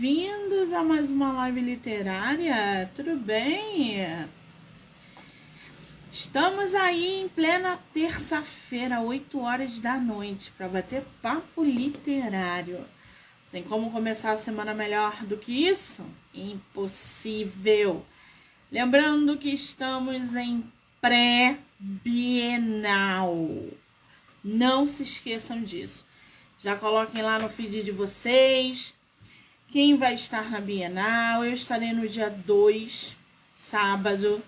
[0.00, 2.90] bem-vindos a mais uma live literária.
[2.96, 3.98] Tudo bem?
[6.10, 12.82] Estamos aí em plena terça-feira, 8 horas da noite, para bater papo literário.
[13.52, 16.06] Tem como começar a semana melhor do que isso?
[16.34, 18.02] Impossível.
[18.72, 20.64] Lembrando que estamos em
[20.98, 21.60] pré-bienal.
[24.42, 26.08] Não se esqueçam disso.
[26.58, 28.98] Já coloquem lá no feed de vocês
[29.70, 31.44] quem vai estar na Bienal.
[31.44, 33.16] Eu estarei no dia 2,
[33.54, 34.42] sábado,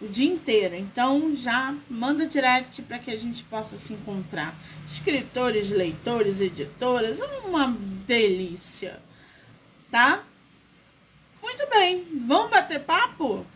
[0.00, 0.76] o dia inteiro.
[0.76, 4.54] Então já manda direct para que a gente possa se encontrar.
[4.86, 9.00] Escritores, leitores, editoras, uma delícia,
[9.90, 10.24] tá?
[11.42, 13.46] Muito bem, vamos bater papo?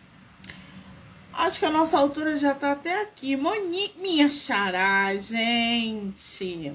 [1.32, 3.34] Acho que a nossa altura já tá até aqui.
[3.36, 6.72] Monique, minha xará, gente.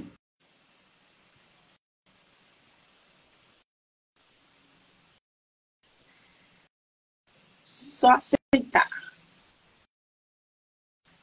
[7.70, 8.90] Só aceitar.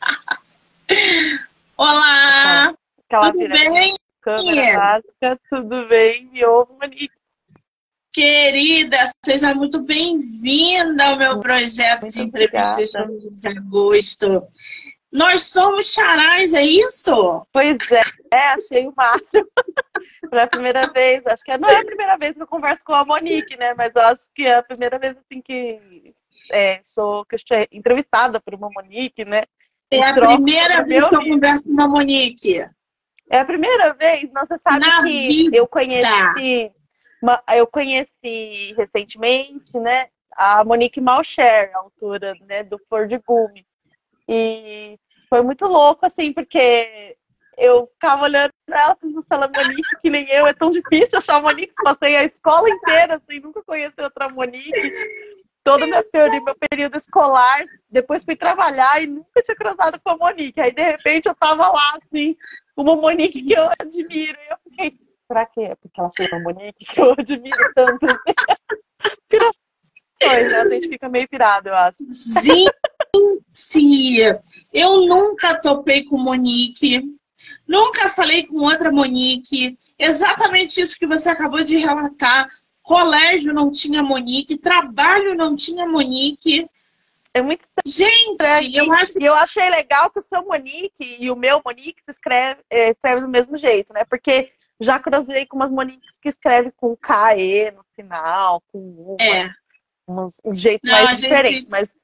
[1.76, 2.72] Olá!
[3.04, 3.96] Aquela tudo bem?
[4.20, 6.30] Câmera básica, tudo bem?
[6.80, 7.10] Monique.
[8.12, 14.46] Querida, seja muito bem-vinda ao meu projeto Muito de entrevistas de agosto.
[15.10, 17.44] Nós somos charais, é isso?
[17.52, 19.48] Pois é, é, achei o máximo.
[20.30, 23.04] Pela primeira vez, acho que não é a primeira vez que eu converso com a
[23.04, 23.74] Monique, né?
[23.74, 26.14] Mas eu acho que é a primeira vez assim que
[26.50, 27.24] é, sou
[27.72, 29.44] entrevistada por uma Monique, né?
[29.90, 32.66] É a primeira vez que eu converso com a Monique.
[33.30, 35.56] É a primeira vez, você sabe Na que vida.
[35.56, 36.72] eu conheci,
[37.22, 43.66] uma- eu conheci recentemente, né, a Monique Malcher, autora, né, do Flor de Gume.
[44.28, 47.16] E foi muito louco, assim, porque
[47.56, 51.18] eu ficava olhando pra ela, pensando, ela é Monique, que nem eu, é tão difícil
[51.18, 54.70] achar a Monique, passei a escola inteira, assim, nunca conheci outra Monique.
[55.66, 56.00] Todo meu
[56.44, 60.60] meu período escolar, depois fui trabalhar e nunca tinha cruzado com a Monique.
[60.60, 62.36] Aí, de repente, eu tava lá, assim,
[62.76, 64.38] uma Monique que eu admiro.
[64.40, 68.06] E eu fiquei, que é porque ela foi uma Monique que eu admiro tanto?
[69.28, 70.60] Pirações, né?
[70.60, 71.98] A gente fica meio pirado, eu acho.
[72.44, 72.70] Gente,
[74.72, 77.02] eu nunca topei com Monique,
[77.66, 79.76] nunca falei com outra Monique.
[79.98, 82.48] Exatamente isso que você acabou de relatar.
[82.86, 86.70] Colégio não tinha Monique, trabalho não tinha Monique.
[87.34, 88.76] É muito Gente, estranho.
[88.76, 92.10] eu acho E eu achei legal que o seu Monique e o meu Monique se
[92.12, 94.04] escreve, é, escreve do mesmo jeito, né?
[94.08, 99.50] Porque já cruzei com umas Moniques que escrevem com KE no final, com uma, é.
[100.08, 101.68] Não, a mais gente- diferentes.
[101.70, 101.94] Mas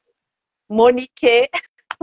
[0.69, 1.49] Monique,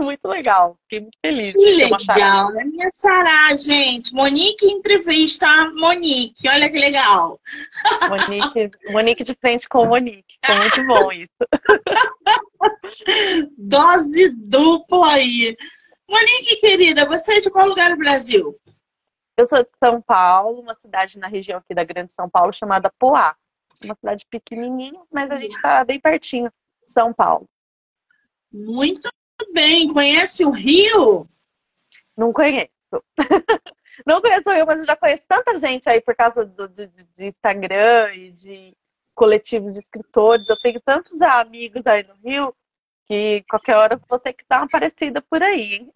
[0.04, 0.76] muito legal.
[0.82, 1.52] Fiquei muito feliz.
[1.52, 4.12] Que legal, é minha xará, gente.
[4.14, 7.38] Monique entrevista a Monique, olha que legal.
[8.08, 10.38] Monique, Monique de frente com Monique.
[10.44, 11.28] Foi muito bom isso.
[13.58, 15.56] Dose dupla aí.
[16.08, 18.58] Monique, querida, você é de qual lugar do Brasil?
[19.36, 22.92] Eu sou de São Paulo, uma cidade na região aqui da Grande São Paulo chamada
[22.98, 23.36] Poá.
[23.84, 26.52] Uma cidade pequenininha, mas a gente está bem pertinho
[26.86, 27.48] de São Paulo.
[28.52, 29.08] Muito
[29.52, 29.88] bem.
[29.88, 31.28] Conhece o Rio?
[32.16, 32.70] Não conheço.
[34.06, 37.26] Não conheço eu, mas eu já conheço tanta gente aí por causa do, de, de
[37.26, 38.76] Instagram e de
[39.14, 40.48] coletivos de escritores.
[40.48, 42.54] Eu tenho tantos amigos aí no Rio
[43.06, 45.92] que qualquer hora eu vou ter que dar uma parecida por aí, hein?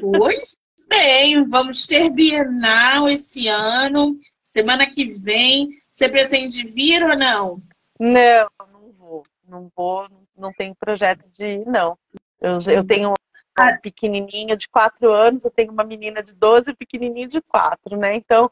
[0.00, 0.56] Pois
[0.88, 4.16] bem, vamos ter Bienal esse ano.
[4.42, 5.70] Semana que vem.
[5.90, 7.60] Você pretende vir ou não?
[7.98, 9.22] Não, não vou.
[9.46, 10.06] Não vou,
[10.36, 11.98] não tenho projeto de ir, não.
[12.40, 16.72] Eu, eu tenho um pequenininho de 4 anos, eu tenho uma menina de 12 e
[16.72, 18.14] um pequenininho de 4, né?
[18.14, 18.50] Então,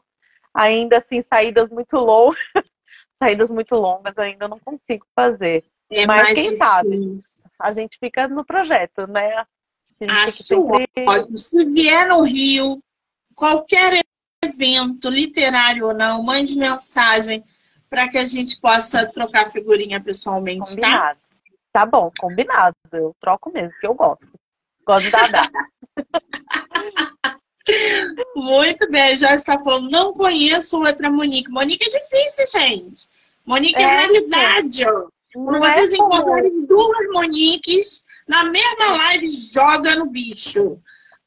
[0.53, 2.37] ainda assim, saídas muito longas,
[3.21, 5.63] saídas muito longas ainda não consigo fazer.
[5.89, 6.99] É Mas quem sabe?
[6.99, 7.45] difícil.
[7.59, 9.45] A gente fica no projeto, né?
[10.09, 11.37] Acho ótimo.
[11.37, 12.83] Se vier no Rio,
[13.33, 14.03] qualquer
[14.43, 17.43] evento, literário ou não, mande mensagem
[17.89, 20.87] para que a gente possa trocar figurinha pessoalmente, tá?
[20.87, 21.19] Combinado.
[21.19, 21.26] Tá
[21.85, 22.75] bom, combinado.
[22.91, 24.27] Eu troco mesmo, porque eu gosto.
[24.85, 25.51] Gosto de dar data.
[28.35, 31.49] Muito bem, já está falando, não conheço outra Monique.
[31.51, 33.09] Monique é difícil, gente.
[33.45, 34.85] Monique é, É, realidade.
[35.33, 40.79] Quando Não vocês é encontrarem duas Moniques, na mesma live, joga no bicho.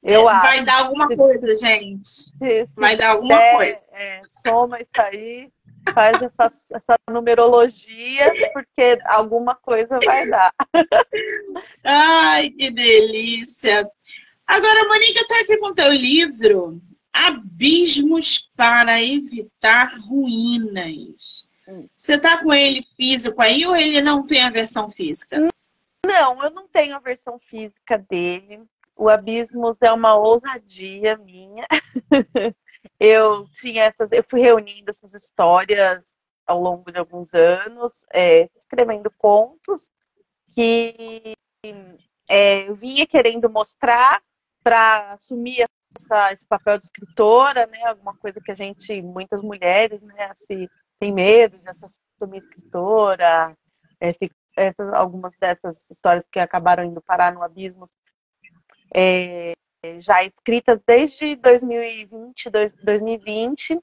[0.03, 0.65] Eu É, Vai acho.
[0.65, 2.33] dar alguma coisa, gente.
[2.75, 3.91] Vai dar alguma der, coisa.
[3.93, 5.51] é, soma isso aí,
[5.95, 10.53] faz essa, essa numerologia, porque alguma coisa vai dar.
[11.85, 13.89] Ai, que delícia.
[14.47, 16.81] Agora, eu tô aqui com teu livro
[17.13, 21.49] Abismos para Evitar Ruínas.
[21.95, 25.49] Você tá com ele físico aí ou ele não tem a versão física?
[26.05, 28.63] Não, eu não tenho a versão física dele.
[28.97, 31.67] O Abismos é uma ousadia minha.
[33.01, 36.15] eu tinha essas, eu fui reunindo essas histórias
[36.47, 39.91] ao longo de alguns anos, é, escrevendo contos
[40.55, 41.35] que
[42.29, 44.23] é, eu vinha querendo mostrar
[44.63, 45.65] para assumir
[45.97, 47.83] essa, esse papel de escritora, né?
[47.85, 50.69] Alguma coisa que a gente, muitas mulheres, né, se
[50.99, 53.57] tem medo de assumir escritora,
[54.01, 54.15] é,
[54.57, 57.87] essas, algumas dessas histórias que acabaram indo parar no abismo,
[58.95, 59.53] é,
[60.01, 62.51] já escritas desde 2020,
[62.83, 63.81] 2020.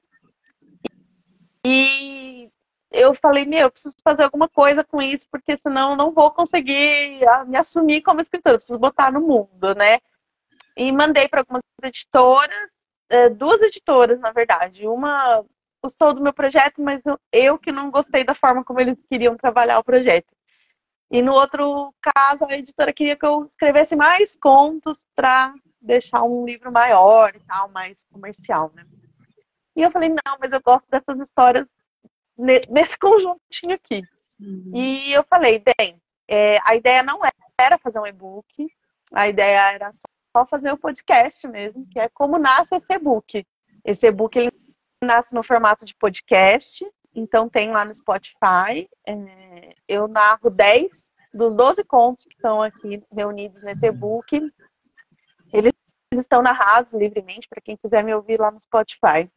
[1.65, 2.49] E
[2.91, 6.31] eu falei, meu, eu preciso fazer alguma coisa com isso, porque senão eu não vou
[6.31, 9.99] conseguir me assumir como escritora, eu preciso botar no mundo, né?
[10.75, 12.71] E mandei para algumas editoras,
[13.09, 14.87] é, duas editoras, na verdade.
[14.87, 15.43] Uma
[15.83, 17.01] gostou do meu projeto, mas
[17.31, 20.33] eu que não gostei da forma como eles queriam trabalhar o projeto.
[21.09, 26.45] E no outro caso, a editora queria que eu escrevesse mais contos para deixar um
[26.45, 28.85] livro maior e tal, mais comercial, né?
[29.75, 31.67] E eu falei, não, mas eu gosto dessas histórias
[32.37, 34.01] nesse conjuntinho aqui.
[34.39, 34.71] Uhum.
[34.73, 37.19] E eu falei, bem, é, a ideia não
[37.59, 38.67] era fazer um e-book,
[39.11, 39.93] a ideia era
[40.35, 43.45] só fazer o podcast mesmo, que é como nasce esse e-book.
[43.83, 44.51] Esse e-book ele
[45.03, 46.85] nasce no formato de podcast,
[47.15, 48.89] então tem lá no Spotify.
[49.05, 54.51] É, eu narro 10 dos 12 contos que estão aqui reunidos nesse e-book.
[55.51, 55.73] Eles
[56.13, 59.29] estão narrados livremente para quem quiser me ouvir lá no Spotify.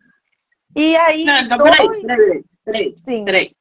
[0.74, 1.24] E aí.
[1.24, 1.76] Não, então, dois...
[1.76, 3.24] peraí, peraí, peraí, Sim.
[3.24, 3.56] peraí.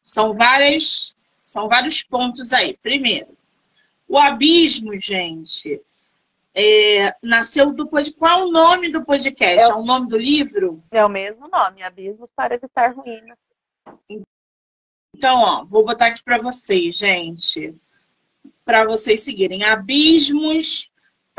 [0.00, 2.76] São várias, são vários pontos aí.
[2.78, 3.36] Primeiro,
[4.08, 5.80] o abismo, gente,
[6.54, 8.18] é, nasceu do podcast.
[8.18, 9.70] Qual o nome do podcast?
[9.70, 10.82] É, é, o nome do livro?
[10.90, 13.38] É o mesmo nome, Abismos para Evitar Ruínas.
[15.14, 17.74] Então, ó, vou botar aqui para vocês, gente,
[18.64, 19.64] para vocês seguirem.
[19.64, 20.89] Abismos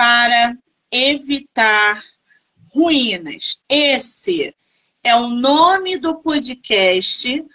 [0.02, 0.58] para
[0.92, 2.04] evitar
[2.74, 3.64] ruínas.
[3.70, 4.52] Esse
[5.04, 7.46] é o nome do podcast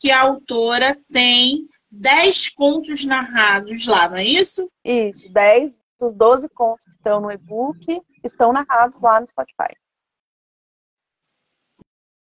[0.00, 4.68] que a autora tem 10 contos narrados lá, não é isso?
[4.84, 9.72] Isso, 10 dos 12 contos que estão no e-book estão narrados lá no Spotify.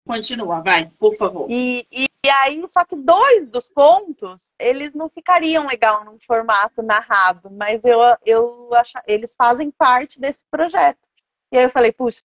[0.10, 1.46] Continua, vai, por favor.
[1.52, 6.82] E, e, e, aí, só que dois dos contos, eles não ficariam legal num formato
[6.82, 11.08] narrado, mas eu, eu acho, eles fazem parte desse projeto.
[11.52, 12.24] E aí eu falei, puxa,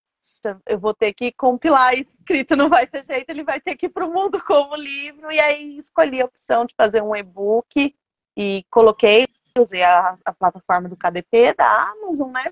[0.66, 3.90] eu vou ter que compilar escrito, não vai ter jeito, ele vai ter que ir
[3.90, 5.30] para o mundo como livro.
[5.30, 7.94] E aí escolhi a opção de fazer um e-book
[8.34, 9.26] e coloquei
[9.58, 12.50] usei a, a plataforma do KDP da Amazon, né?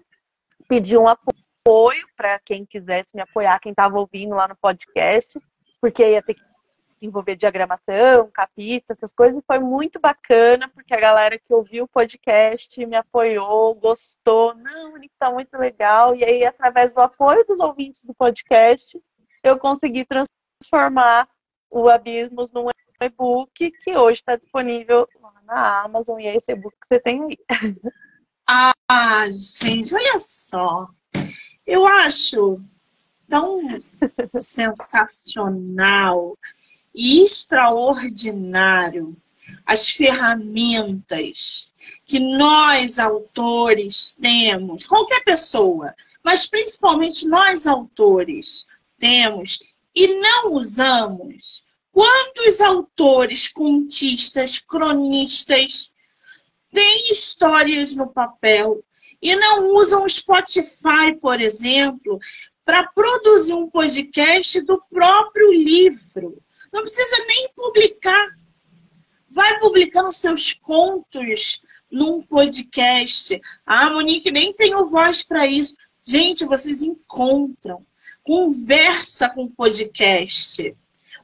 [0.69, 1.43] Pedi um apoio
[2.17, 5.41] para quem quisesse me apoiar, quem estava ouvindo lá no podcast,
[5.81, 6.43] porque ia ter que
[7.01, 11.89] envolver diagramação, capítulo, essas coisas, e foi muito bacana, porque a galera que ouviu o
[11.89, 17.59] podcast me apoiou, gostou, não, Nick, tá muito legal, e aí, através do apoio dos
[17.59, 19.01] ouvintes do podcast,
[19.43, 21.29] eu consegui transformar
[21.69, 22.69] o Abismos num
[23.03, 27.25] e-book que hoje está disponível lá na Amazon e é esse e-book que você tem
[27.25, 27.37] aí.
[28.89, 30.89] Ah, gente, olha só.
[31.67, 32.61] Eu acho
[33.29, 33.61] tão
[34.41, 36.37] sensacional
[36.95, 39.17] e extraordinário
[39.65, 41.73] as ferramentas
[42.05, 48.67] que nós autores temos, qualquer pessoa, mas principalmente nós autores
[48.99, 49.59] temos
[49.95, 51.63] e não usamos.
[51.91, 55.93] Quantos autores, contistas, cronistas
[56.73, 58.83] têm histórias no papel
[59.23, 62.19] e não usam o Spotify, por exemplo,
[62.65, 66.43] para produzir um podcast do próprio livro?
[66.73, 68.29] Não precisa nem publicar.
[69.31, 73.41] Vai publicando seus contos num podcast.
[73.65, 75.77] Ah, Monique, nem tenho voz para isso.
[76.05, 77.87] Gente, vocês encontram.
[78.25, 80.75] Conversa com o podcast.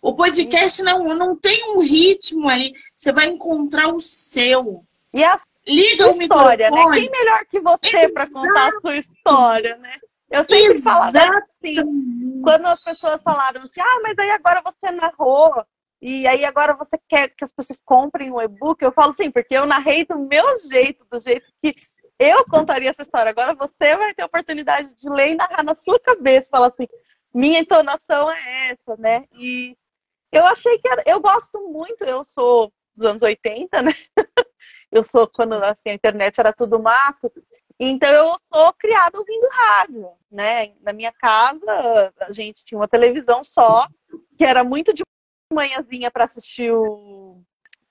[0.00, 2.72] O podcast não, não tem um ritmo ali.
[2.94, 4.84] Você vai encontrar o seu.
[5.12, 6.82] E a Liga história, né?
[6.94, 9.94] Quem melhor que você para contar a sua história, né?
[10.30, 11.12] Eu sempre Exatamente.
[11.12, 15.64] falava assim, quando as pessoas falaram assim, ah, mas aí agora você narrou,
[16.00, 19.54] e aí agora você quer que as pessoas comprem o e-book, eu falo sim, porque
[19.54, 21.72] eu narrei do meu jeito, do jeito que
[22.18, 23.30] eu contaria essa história.
[23.30, 26.86] Agora você vai ter a oportunidade de ler e narrar na sua cabeça, falar assim,
[27.34, 29.24] minha entonação é essa, né?
[29.32, 29.76] E
[30.30, 33.94] eu achei que era, eu gosto muito, eu sou dos anos 80, né?
[34.90, 37.30] Eu sou quando assim, a internet era tudo mato.
[37.78, 40.72] Então eu sou criada ouvindo rádio, né?
[40.80, 43.86] Na minha casa a gente tinha uma televisão só,
[44.36, 45.02] que era muito de
[45.52, 47.40] manhãzinha para assistir o,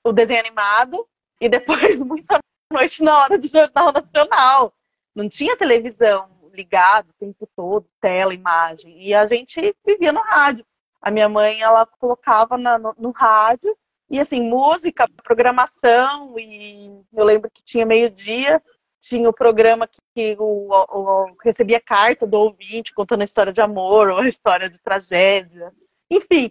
[0.04, 1.08] o desenho animado
[1.40, 2.40] e depois muita
[2.72, 4.74] noite na hora do Jornal Nacional.
[5.16, 9.02] Não tinha televisão ligada o tempo todo, tela, imagem.
[9.02, 10.66] E a gente vivia no rádio.
[11.02, 13.78] A minha mãe, ela colocava na, no, no rádio
[14.10, 18.62] e assim, música, programação, e eu lembro que tinha meio-dia,
[19.02, 24.10] tinha o programa que o, o, recebia carta do ouvinte contando a história de amor
[24.10, 25.74] ou a história de tragédia.
[26.10, 26.50] Enfim.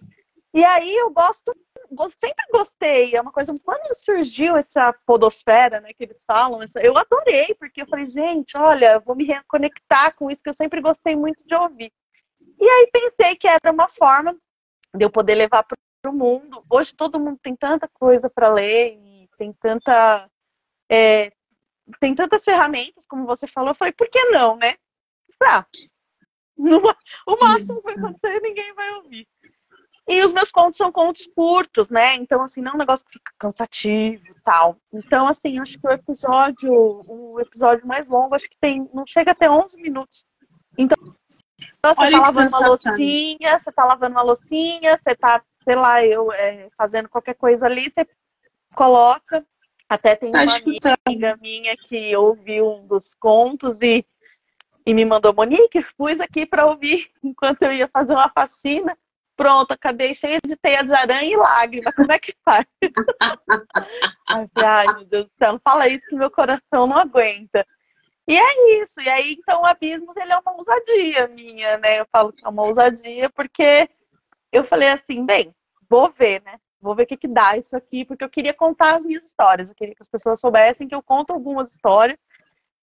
[0.53, 1.53] E aí eu gosto,
[2.23, 3.15] sempre gostei.
[3.15, 3.55] É uma coisa.
[3.63, 8.99] Quando surgiu essa podosfera, né, que eles falam, eu adorei, porque eu falei, gente, olha,
[8.99, 11.91] vou me reconectar com isso que eu sempre gostei muito de ouvir.
[12.59, 14.35] E aí pensei que era uma forma
[14.95, 15.63] de eu poder levar
[16.07, 16.63] para o mundo.
[16.69, 20.29] Hoje todo mundo tem tanta coisa para ler e tem tanta
[20.89, 21.31] é,
[21.99, 23.71] tem tantas ferramentas, como você falou.
[23.71, 24.75] Eu falei, por que não, né?
[25.43, 25.65] Ah,
[26.57, 26.95] numa,
[27.27, 29.27] o máximo que vai acontecer e ninguém vai ouvir.
[30.09, 32.15] E os meus contos são contos curtos, né?
[32.15, 34.77] Então, assim, não é um negócio que fica cansativo e tal.
[34.93, 39.31] Então, assim, acho que o episódio, o episódio mais longo, acho que tem, não chega
[39.31, 40.25] até 11 minutos.
[40.77, 40.97] Então,
[41.83, 46.05] você Olha tá lavando uma loucinha, você tá lavando uma loucinha, você tá, sei lá,
[46.05, 48.07] eu é, fazendo qualquer coisa ali, você
[48.75, 49.45] coloca.
[49.89, 50.97] Até tem tá uma escutando.
[51.05, 54.05] amiga minha que ouviu um dos contos e,
[54.85, 58.97] e me mandou, Monique, pus aqui para ouvir enquanto eu ia fazer uma faxina.
[59.35, 61.93] Pronto, acabei cheia de teia de aranha e lágrima.
[61.93, 62.65] Como é que faz?
[64.65, 67.65] ai, meu Deus do céu, fala isso que meu coração não aguenta.
[68.27, 68.99] E é isso.
[68.99, 71.99] E aí, então, o Abismos, ele é uma ousadia minha, né?
[71.99, 73.89] Eu falo que é uma ousadia porque
[74.51, 75.55] eu falei assim, bem,
[75.89, 76.59] vou ver, né?
[76.81, 79.69] Vou ver o que, que dá isso aqui, porque eu queria contar as minhas histórias.
[79.69, 82.19] Eu queria que as pessoas soubessem que eu conto algumas histórias,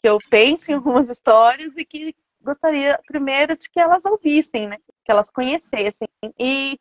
[0.03, 4.79] que eu penso em algumas histórias e que gostaria, primeiro, de que elas ouvissem, né?
[5.05, 6.09] Que elas conhecessem.
[6.39, 6.79] E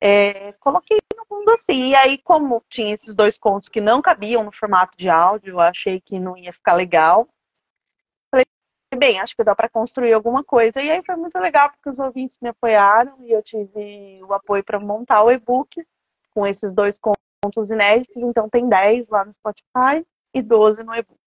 [0.00, 1.90] é, coloquei no mundo assim.
[1.90, 5.60] E aí, como tinha esses dois contos que não cabiam no formato de áudio, eu
[5.60, 7.28] achei que não ia ficar legal
[8.96, 10.82] bem, acho que dá para construir alguma coisa.
[10.82, 14.64] E aí foi muito legal, porque os ouvintes me apoiaram e eu tive o apoio
[14.64, 15.86] para montar o e-book
[16.34, 18.22] com esses dois contos inéditos.
[18.22, 20.04] Então tem 10 lá no Spotify
[20.34, 21.20] e 12 no e-book.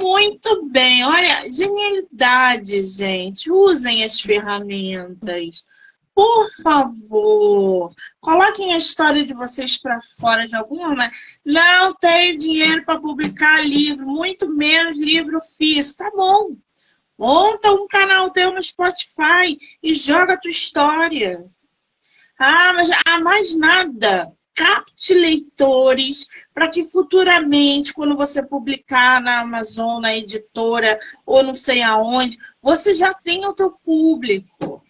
[0.00, 3.50] Muito bem, olha, genialidade, gente.
[3.50, 5.66] Usem as ferramentas.
[6.14, 11.12] Por favor, coloquem a história de vocês para fora de alguma maneira.
[11.44, 16.04] Não tenho dinheiro para publicar livro, muito menos livro físico.
[16.04, 16.56] Tá bom.
[17.18, 21.46] Monta um canal teu no Spotify e joga a tua história.
[22.38, 24.32] Ah, mas há mais nada.
[24.54, 31.80] Capte leitores para que futuramente, quando você publicar na Amazon, na editora ou não sei
[31.80, 34.82] aonde, você já tenha o teu público.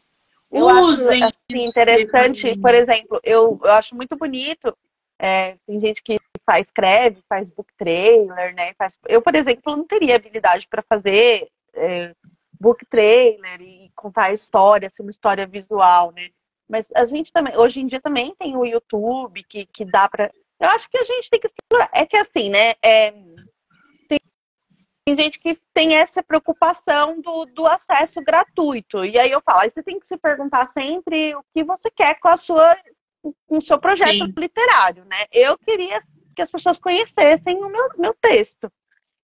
[0.53, 1.25] Eu Usem.
[1.25, 4.77] acho assim, interessante, por exemplo, eu, eu acho muito bonito.
[5.19, 8.75] É, tem gente que faz, escreve, faz book trailer, né?
[8.75, 8.99] Faz...
[9.09, 12.15] Eu, por exemplo, não teria habilidade para fazer é,
[12.61, 16.29] book trailer e contar a história, assim, uma história visual, né?
[16.69, 20.31] Mas a gente também, hoje em dia também tem o YouTube que, que dá para.
[20.61, 21.91] Eu acho que a gente tem que explorar.
[21.93, 22.75] É que assim, né?
[22.83, 23.13] É,
[25.05, 29.05] tem gente que tem essa preocupação do, do acesso gratuito.
[29.05, 32.19] E aí eu falo, aí você tem que se perguntar sempre o que você quer
[32.21, 32.77] com a sua
[33.47, 34.35] com o seu projeto Sim.
[34.37, 35.27] literário, né?
[35.31, 36.01] Eu queria
[36.35, 38.71] que as pessoas conhecessem o meu, meu texto.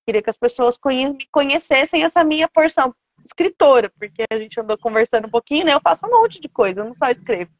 [0.06, 2.94] Queria que as pessoas conhe me conhecessem essa minha porção
[3.24, 5.74] escritora, porque a gente andou conversando um pouquinho, né?
[5.74, 7.50] Eu faço um monte de coisa, eu não só escrevo.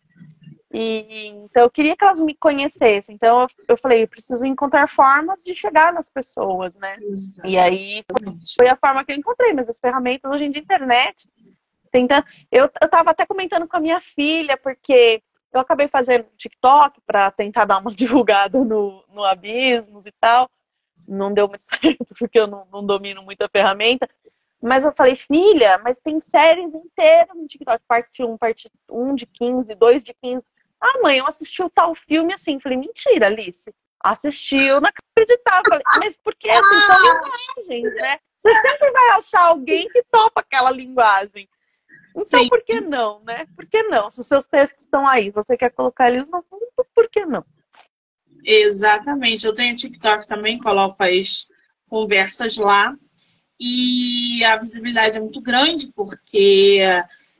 [0.72, 3.14] E, então eu queria que elas me conhecessem.
[3.14, 6.96] Então eu, eu falei, eu preciso encontrar formas de chegar nas pessoas, né?
[7.00, 7.54] Exatamente.
[7.54, 8.04] E aí
[8.56, 11.28] foi a forma que eu encontrei, mas as ferramentas hoje em dia internet.
[11.90, 12.24] Tenta...
[12.52, 15.22] Eu, eu tava até comentando com a minha filha, porque
[15.52, 20.50] eu acabei fazendo TikTok para tentar dar uma divulgada no, no Abismos e tal.
[21.06, 24.08] Não deu muito certo, porque eu não, não domino muito a ferramenta.
[24.60, 29.24] Mas eu falei, filha, mas tem séries inteiras no TikTok, parte 1, parte 1 de
[29.24, 30.44] 15, 2 de 15.
[30.80, 32.60] Ah, mãe, eu assisti o tal filme assim.
[32.60, 33.72] Falei, mentira, Alice.
[34.00, 35.62] Assistiu, não acreditava.
[35.68, 38.18] Falei, mas porque assim, são linguagens, né?
[38.42, 41.48] Você sempre vai achar alguém que topa aquela linguagem.
[42.10, 42.48] Então, Sim.
[42.48, 43.46] por que não, né?
[43.54, 44.10] Por que não?
[44.10, 47.44] Se os seus textos estão aí, você quer colocar eles no fundo, por que não?
[48.44, 49.46] Exatamente.
[49.46, 51.48] Eu tenho TikTok também, coloco as
[51.88, 52.94] conversas lá.
[53.60, 56.80] E a visibilidade é muito grande, porque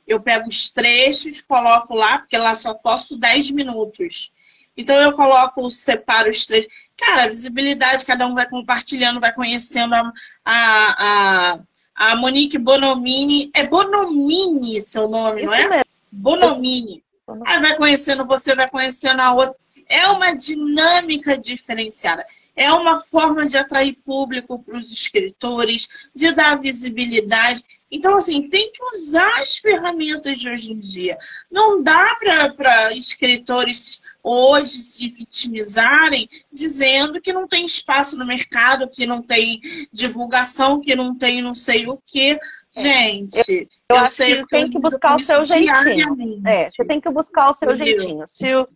[0.09, 4.33] eu pego os trechos, coloco lá, porque lá só posto 10 minutos.
[4.75, 6.71] Então eu coloco, separo os trechos.
[6.97, 10.11] Cara, a visibilidade, cada um vai compartilhando, vai conhecendo a,
[10.43, 11.59] a, a,
[11.95, 13.51] a Monique Bonomini.
[13.53, 15.67] É Bonomini seu nome, Isso não é?
[15.67, 15.85] Mesmo.
[16.11, 17.03] Bonomini.
[17.45, 19.55] Aí vai conhecendo você, vai conhecendo a outra.
[19.87, 22.25] É uma dinâmica diferenciada.
[22.59, 27.63] É uma forma de atrair público para os escritores, de dar visibilidade.
[27.89, 31.17] Então, assim, tem que usar as ferramentas de hoje em dia.
[31.49, 39.05] Não dá para escritores hoje se vitimizarem dizendo que não tem espaço no mercado, que
[39.05, 42.37] não tem divulgação, que não tem não sei o quê.
[42.75, 42.81] É.
[42.81, 46.41] Gente, eu, eu, acho sei que tem que buscar o seu jeitinho.
[46.45, 48.01] É, você tem que buscar o seu Entendeu?
[48.01, 48.27] jeitinho.
[48.27, 48.67] Se, o,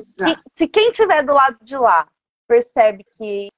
[0.00, 2.08] se, se, quem estiver do lado de lá
[2.46, 3.48] percebe que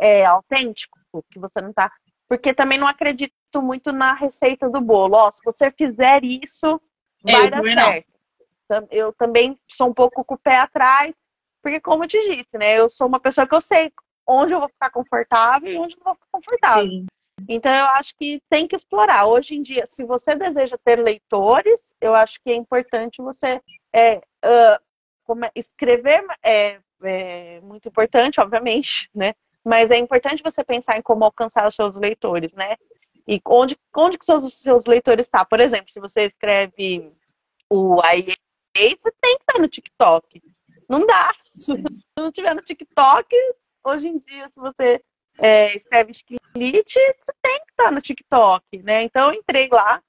[0.00, 0.98] é autêntico,
[1.30, 1.92] que você não tá.
[2.28, 5.16] Porque também não acredito muito na receita do bolo.
[5.16, 6.80] Ó, se você fizer isso,
[7.26, 8.06] é, vai dar certo.
[8.70, 8.86] Não.
[8.90, 11.12] Eu também sou um pouco com o pé atrás,
[11.60, 12.78] porque como eu te disse, né?
[12.78, 13.92] Eu sou uma pessoa que eu sei
[14.26, 16.88] onde eu vou ficar confortável e onde não vou ficar confortável.
[16.88, 17.06] Sim.
[17.48, 19.26] Então eu acho que tem que explorar.
[19.26, 23.60] Hoje em dia, se você deseja ter leitores, eu acho que é importante você
[23.92, 29.34] é, uh, escrever é, é muito importante, obviamente, né?
[29.64, 32.76] Mas é importante você pensar em como alcançar os seus leitores, né?
[33.28, 35.40] E onde, onde que seus, seus leitores estão?
[35.40, 35.44] Tá?
[35.44, 37.12] Por exemplo, se você escreve
[37.68, 38.34] o AIA,
[38.74, 40.42] você tem que estar no TikTok.
[40.88, 41.32] Não dá.
[41.54, 41.82] Se
[42.18, 43.28] não tiver no TikTok,
[43.84, 45.02] hoje em dia, se você
[45.38, 49.02] é, escreve esquilite, você tem que estar no TikTok, né?
[49.02, 50.02] Então eu entrei lá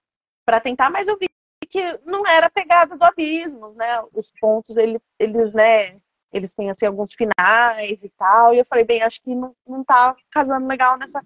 [0.46, 1.30] para tentar, mas eu vi
[1.70, 4.04] que não era pegada do abismos, né?
[4.14, 5.98] Os pontos, eles, eles né,
[6.32, 8.54] eles têm assim alguns finais e tal.
[8.54, 11.22] E eu falei, bem, acho que não, não tá casando legal nessa,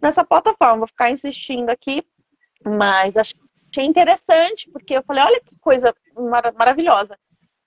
[0.00, 0.78] nessa plataforma.
[0.78, 2.02] Vou ficar insistindo aqui,
[2.64, 7.18] mas achei interessante, porque eu falei, olha que coisa mar maravilhosa.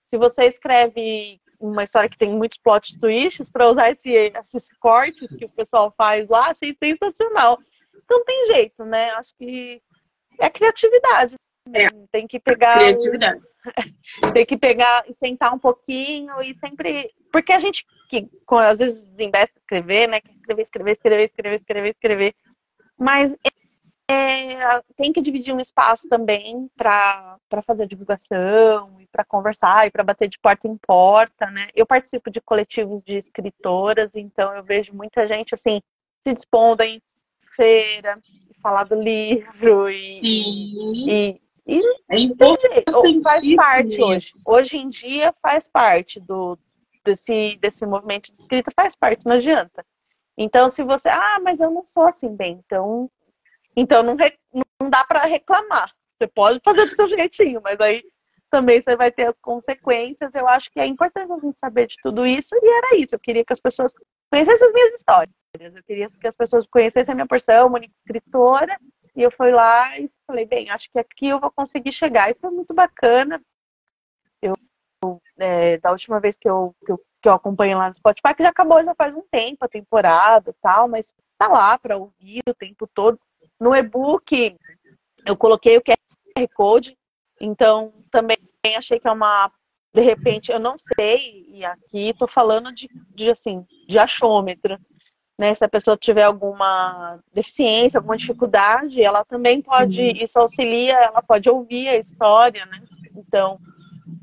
[0.04, 5.30] Se você escreve uma história que tem muitos plot twists, para usar esse, esses cortes
[5.38, 7.60] que o pessoal faz lá, achei sensacional.
[8.04, 9.12] Então tem jeito, né?
[9.12, 9.82] Acho que
[10.40, 11.36] é criatividade.
[11.74, 11.88] É.
[12.12, 12.80] Tem que pegar.
[12.80, 13.42] Criatividade.
[14.34, 17.14] tem que pegar e sentar um pouquinho e sempre.
[17.32, 20.20] Porque a gente que às vezes desinveste escrever, né?
[20.20, 22.36] Quer escrever, escrever, escrever, escrever, escrever, escrever.
[22.98, 23.36] Mas
[24.10, 30.04] é, tem que dividir um espaço também para fazer divulgação e para conversar e para
[30.04, 31.70] bater de porta em porta, né?
[31.74, 35.82] Eu participo de coletivos de escritoras, então eu vejo muita gente assim
[36.24, 37.02] se dispondo em
[37.56, 38.20] feira,
[38.62, 41.10] falar do livro e, Sim.
[41.10, 43.24] e e é importante.
[43.24, 44.28] Faz parte hoje.
[44.48, 46.58] Hoje em dia faz parte do,
[47.04, 49.86] desse, desse movimento de escrita, faz parte, não adianta.
[50.38, 53.10] Então, se você, ah, mas eu não sou assim bem, então,
[53.76, 55.92] então não, re, não dá para reclamar.
[56.18, 58.04] Você pode fazer do seu jeitinho, mas aí
[58.50, 60.36] também você vai ter as consequências.
[60.36, 63.16] Eu acho que é importante a gente saber de tudo isso, e era isso.
[63.16, 63.94] Eu queria que as pessoas
[64.30, 65.36] conhecessem as minhas histórias.
[65.60, 68.78] Eu queria que as pessoas conhecessem a minha porção, Monique escritora,
[69.16, 72.30] e eu fui lá e falei, bem, acho que aqui eu vou conseguir chegar.
[72.32, 73.42] E foi muito bacana.
[74.42, 74.56] Eu,
[75.38, 78.44] é, da última vez que eu, que eu, que eu acompanho lá no Spotify, que
[78.44, 82.54] já acabou já faz um tempo a temporada tal, mas tá lá para ouvir o
[82.54, 83.20] tempo todo.
[83.60, 84.56] No e-book,
[85.26, 86.98] eu coloquei o QR Code,
[87.40, 88.38] então também
[88.76, 89.52] achei que é uma.
[89.94, 94.80] De repente, eu não sei, e aqui tô falando de, de assim, de achômetro
[95.42, 95.56] né?
[95.56, 100.24] Se a pessoa tiver alguma deficiência, alguma dificuldade, ela também pode, Sim.
[100.24, 102.80] isso auxilia, ela pode ouvir a história, né?
[103.16, 103.60] Então,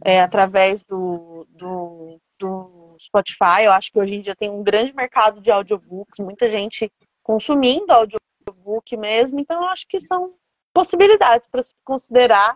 [0.05, 4.95] é, através do, do, do Spotify, eu acho que hoje em dia tem um grande
[4.95, 6.89] mercado de audiobooks, muita gente
[7.21, 10.35] consumindo audiobook mesmo, então eu acho que são
[10.73, 12.55] possibilidades para se considerar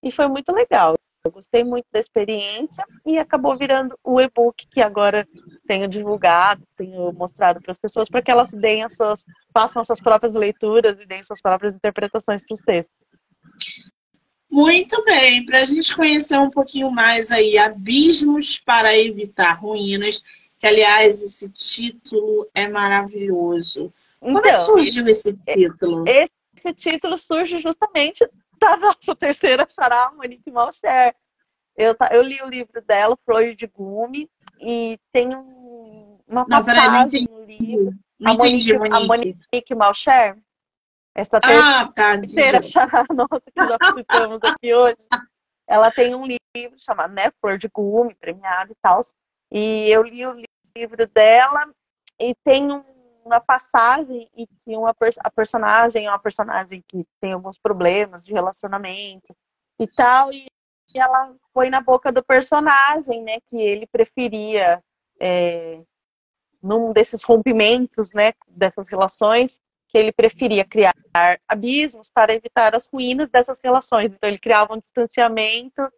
[0.00, 0.94] e foi muito legal.
[1.26, 5.26] Eu gostei muito da experiência e acabou virando o e-book que agora
[5.66, 9.86] tenho divulgado, tenho mostrado para as pessoas para que elas deem as suas, façam as
[9.86, 13.06] suas próprias leituras e deem suas próprias interpretações para os textos.
[14.50, 20.22] Muito bem, para a gente conhecer um pouquinho mais aí, Abismos para Evitar Ruínas,
[20.58, 23.90] que aliás esse título é maravilhoso.
[24.20, 26.04] Como então, é que então, surgiu esse título?
[26.06, 28.28] Esse título surge justamente
[28.76, 31.14] da nossa terceira xará, Monique Malcher.
[31.76, 37.26] Eu, eu li o livro dela, Flor de Gume, e tem um, uma não, passagem
[37.28, 37.92] no livro.
[38.18, 38.96] Não a Monique, Monique.
[38.96, 40.38] A Monique Malcher,
[41.14, 45.06] essa ah, tá, terceira xará nossa que já citamos aqui hoje,
[45.66, 49.00] ela tem um livro chamado né, Flor de Gume, premiado e tal.
[49.50, 50.36] E eu li o
[50.76, 51.68] livro dela
[52.20, 52.93] e tem um
[53.24, 58.32] uma passagem e que uma, a personagem é uma personagem que tem alguns problemas de
[58.32, 59.34] relacionamento
[59.78, 60.46] e tal, e
[60.94, 64.82] ela foi na boca do personagem, né, que ele preferia
[65.20, 65.82] é,
[66.62, 70.94] num desses rompimentos, né, dessas relações, que ele preferia criar
[71.48, 74.12] abismos para evitar as ruínas dessas relações.
[74.12, 75.88] Então ele criava um distanciamento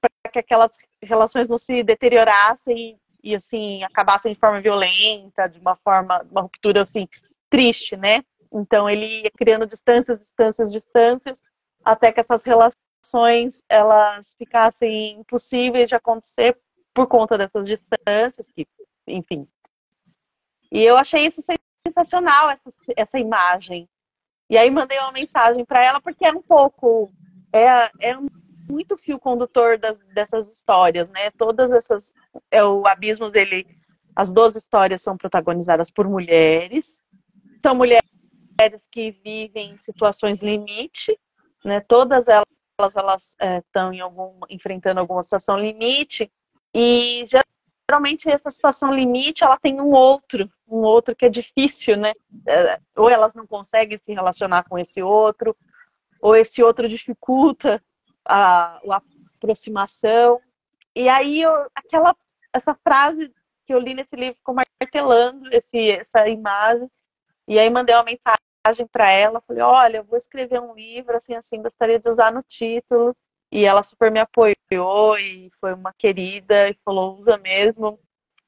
[0.00, 5.74] para que aquelas relações não se deteriorassem e, assim acabassem de forma violenta, de uma
[5.76, 7.08] forma, uma ruptura assim
[7.50, 8.22] triste, né?
[8.52, 11.42] Então ele ia criando distâncias, distâncias, distâncias,
[11.84, 16.56] até que essas relações elas ficassem impossíveis de acontecer
[16.94, 18.66] por conta dessas distâncias, que,
[19.06, 19.46] enfim.
[20.70, 21.42] E eu achei isso
[21.86, 23.88] sensacional essa, essa imagem.
[24.48, 27.10] E aí mandei uma mensagem para ela porque é um pouco
[27.52, 28.16] é, é
[28.68, 31.30] muito fio condutor das, dessas histórias, né?
[31.32, 32.12] Todas essas
[32.50, 33.66] é o Abismos ele
[34.14, 37.02] as duas histórias são protagonizadas por mulheres.
[37.62, 38.02] São mulheres
[38.90, 41.18] que vivem em situações limite,
[41.62, 41.80] né?
[41.80, 42.46] Todas elas
[42.78, 46.30] elas estão é, algum enfrentando alguma situação limite
[46.74, 47.26] e
[47.88, 52.12] geralmente essa situação limite ela tem um outro, um outro que é difícil, né?
[52.46, 55.56] É, ou elas não conseguem se relacionar com esse outro,
[56.20, 57.82] ou esse outro dificulta
[58.26, 59.02] a, a
[59.36, 60.40] aproximação.
[60.94, 62.14] E aí eu, aquela
[62.52, 63.32] essa frase
[63.66, 66.90] que eu li nesse livro ficou martelando esse, essa imagem.
[67.46, 71.34] E aí mandei uma mensagem para ela, falei, olha, eu vou escrever um livro, assim,
[71.34, 73.14] assim, gostaria de usar no título.
[73.52, 77.98] E ela super me apoiou e foi uma querida e falou, usa mesmo.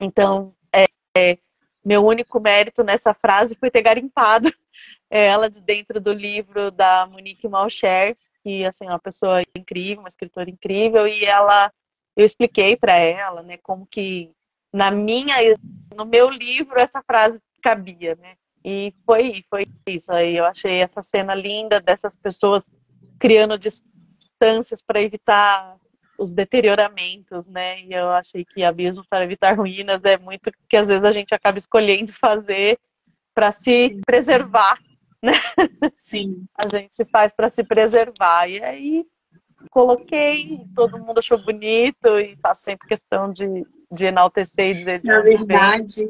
[0.00, 0.86] Então, é,
[1.16, 1.38] é,
[1.84, 4.52] meu único mérito nessa frase foi ter garimpado
[5.10, 10.08] ela de dentro do livro da Monique Malcher, que assim, é uma pessoa incrível, uma
[10.08, 11.72] escritora incrível, e ela
[12.16, 14.32] eu expliquei para ela, né, como que
[14.72, 15.36] na minha
[15.94, 18.34] no meu livro essa frase cabia, né?
[18.64, 20.36] E foi, foi isso aí.
[20.36, 22.64] Eu achei essa cena linda dessas pessoas
[23.18, 25.76] criando distâncias para evitar
[26.18, 27.80] os deterioramentos, né?
[27.82, 31.32] E eu achei que abismo para evitar ruínas é muito que às vezes a gente
[31.34, 32.78] acaba escolhendo fazer
[33.34, 34.00] para se Sim.
[34.04, 34.78] preservar,
[35.22, 35.32] né?
[35.96, 36.46] Sim.
[36.56, 38.48] A gente faz para se preservar.
[38.48, 39.06] E aí
[39.70, 45.00] coloquei, todo mundo achou bonito e faço sempre questão de, de enaltecer e dizer.
[45.04, 46.08] Na verdade,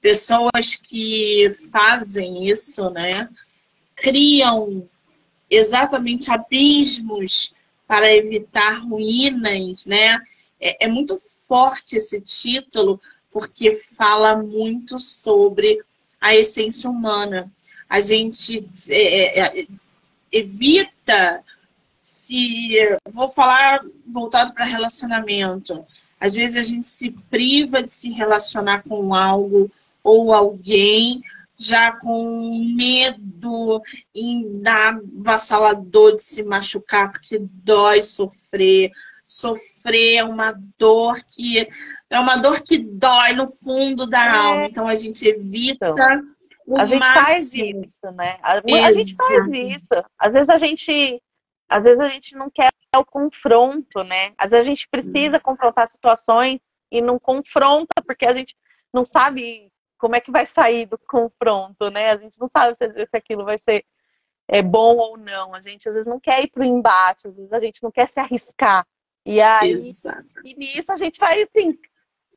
[0.00, 3.28] pessoas que fazem isso, né,
[3.96, 4.88] criam
[5.50, 7.54] exatamente abismos
[7.86, 10.18] para evitar ruínas, né?
[10.60, 13.00] É, é muito forte esse título
[13.30, 15.80] porque fala muito sobre
[16.20, 17.52] a essência humana.
[17.94, 19.66] A gente é, é, é
[20.32, 21.44] evita
[22.00, 22.74] se.
[23.08, 25.86] Vou falar voltado para relacionamento.
[26.18, 29.70] Às vezes a gente se priva de se relacionar com algo
[30.02, 31.22] ou alguém
[31.56, 33.80] já com medo
[34.66, 38.90] avassalador de se machucar, porque dói sofrer.
[39.24, 41.68] Sofrer é uma dor que
[42.10, 44.28] é uma dor que dói no fundo da é.
[44.30, 44.66] alma.
[44.66, 45.90] Então a gente evita.
[45.90, 46.24] Então,
[46.66, 47.24] o a gente máximo.
[47.24, 48.38] faz isso, né?
[48.42, 50.04] A, a, gente faz isso.
[50.18, 51.22] Às vezes a gente,
[51.68, 54.32] às vezes a gente não quer o confronto, né?
[54.38, 55.44] Às vezes a gente precisa isso.
[55.44, 58.56] confrontar situações e não confronta porque a gente
[58.92, 62.10] não sabe como é que vai sair do confronto, né?
[62.10, 63.84] A gente não sabe se, se aquilo vai ser
[64.48, 65.54] é, bom ou não.
[65.54, 67.90] A gente às vezes não quer ir para o embate, às vezes a gente não
[67.90, 68.86] quer se arriscar.
[69.26, 70.26] E aí, Exato.
[70.44, 71.78] e nisso a gente vai assim,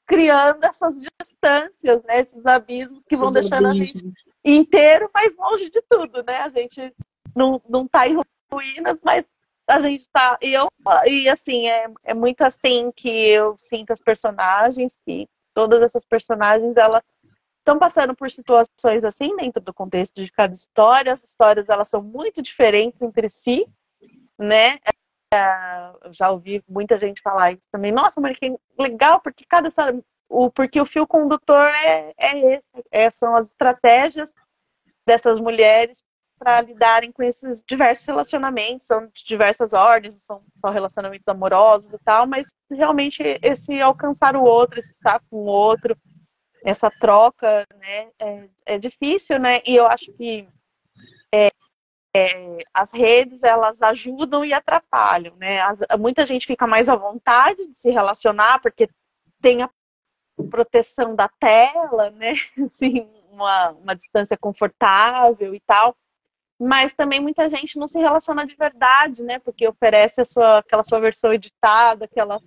[0.07, 2.21] criando essas distâncias, né?
[2.21, 4.01] Esses abismos que Esses vão deixando abismos.
[4.01, 6.37] a gente inteiro, mas longe de tudo, né?
[6.37, 6.93] A gente
[7.35, 8.17] não, não tá em
[8.51, 9.25] ruínas, mas
[9.67, 10.37] a gente tá.
[10.41, 10.69] E, eu,
[11.05, 16.77] e assim, é, é muito assim que eu sinto as personagens, que todas essas personagens,
[16.77, 17.03] elas
[17.59, 21.13] estão passando por situações assim dentro do contexto de cada história.
[21.13, 23.67] As histórias elas são muito diferentes entre si,
[24.39, 24.79] né?
[26.03, 27.91] Eu já ouvi muita gente falar isso também.
[27.91, 29.69] Nossa, mas que legal, porque cada
[30.29, 34.33] o, porque o fio condutor é, é esse, é, são as estratégias
[35.05, 36.03] dessas mulheres
[36.37, 41.97] para lidarem com esses diversos relacionamentos, são de diversas ordens, são, são relacionamentos amorosos e
[42.03, 45.97] tal, mas realmente esse alcançar o outro, esse estar com o outro,
[46.63, 50.47] essa troca, né, é, é difícil, né, e eu acho que
[52.15, 55.61] é, as redes elas ajudam e atrapalham, né?
[55.61, 58.89] As, muita gente fica mais à vontade de se relacionar porque
[59.41, 59.69] tem a
[60.49, 62.33] proteção da tela, né?
[62.65, 65.95] Assim, uma, uma distância confortável e tal.
[66.59, 69.37] Mas também muita gente não se relaciona de verdade, né?
[69.39, 72.39] Porque oferece a sua, aquela sua versão editada, aquela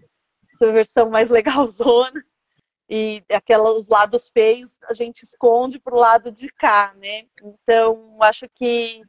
[0.52, 2.24] sua versão mais legalzona.
[2.88, 7.24] E aqueles lados feios a gente esconde para o lado de cá, né?
[7.40, 9.00] Então, acho que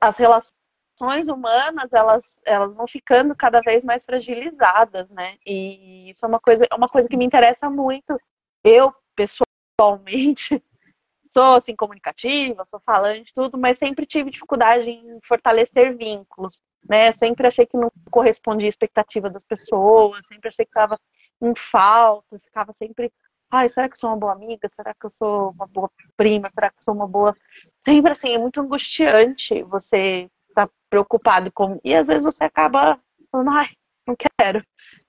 [0.00, 5.36] as relações humanas elas, elas vão ficando cada vez mais fragilizadas, né?
[5.44, 8.18] E isso é uma coisa, é uma coisa que me interessa muito.
[8.62, 10.62] Eu, pessoalmente,
[11.28, 17.12] sou assim comunicativa, sou falante, tudo, mas sempre tive dificuldade em fortalecer vínculos, né?
[17.12, 20.98] Sempre achei que não correspondia à expectativa das pessoas, sempre achei que estava
[21.42, 23.12] em falta, ficava sempre,
[23.50, 24.68] ai, será que eu sou uma boa amiga?
[24.68, 26.48] Será que eu sou uma boa prima?
[26.50, 27.36] Será que eu sou uma boa.
[27.84, 31.80] Sempre assim, é muito angustiante você estar tá preocupado com.
[31.84, 32.98] E às vezes você acaba
[33.30, 33.70] falando, ai,
[34.06, 34.64] não quero,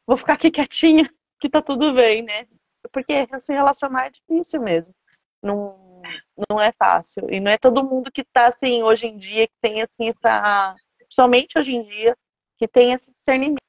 [0.05, 2.47] vou ficar aqui quietinha, que tá tudo bem, né?
[2.91, 4.93] Porque se relacionar é difícil mesmo.
[5.41, 6.01] Não,
[6.49, 7.29] não é fácil.
[7.31, 10.75] E não é todo mundo que tá assim, hoje em dia, que tem assim, essa.
[11.09, 12.15] Somente hoje em dia,
[12.57, 13.61] que tem esse discernimento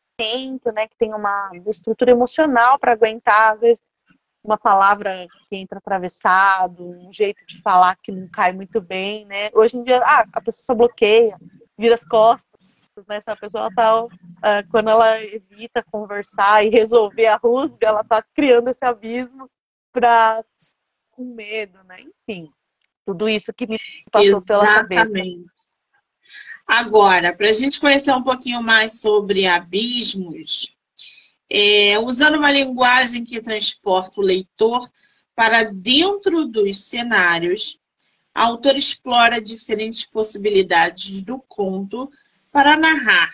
[0.72, 3.82] né, que tem uma estrutura emocional para aguentar, às vezes,
[4.46, 9.50] uma palavra que entra atravessado, um jeito de falar que não cai muito bem, né?
[9.52, 11.36] Hoje em dia, ah, a pessoa só bloqueia,
[11.76, 12.46] vira as costas,
[13.08, 13.20] né?
[13.20, 14.10] Se a pessoa tá, uh,
[14.70, 19.50] quando ela evita conversar e resolver a rusga, ela tá criando esse abismo
[19.92, 20.44] para
[21.10, 22.00] com medo, né?
[22.00, 22.50] Enfim,
[23.04, 23.78] tudo isso que me
[24.10, 24.88] passou Exatamente.
[24.88, 25.76] pela cabeça.
[26.66, 30.75] Agora, para a gente conhecer um pouquinho mais sobre abismos,
[31.50, 34.90] é, usando uma linguagem que transporta o leitor
[35.34, 37.78] para dentro dos cenários,
[38.34, 42.10] a autora explora diferentes possibilidades do conto
[42.52, 43.30] para narrar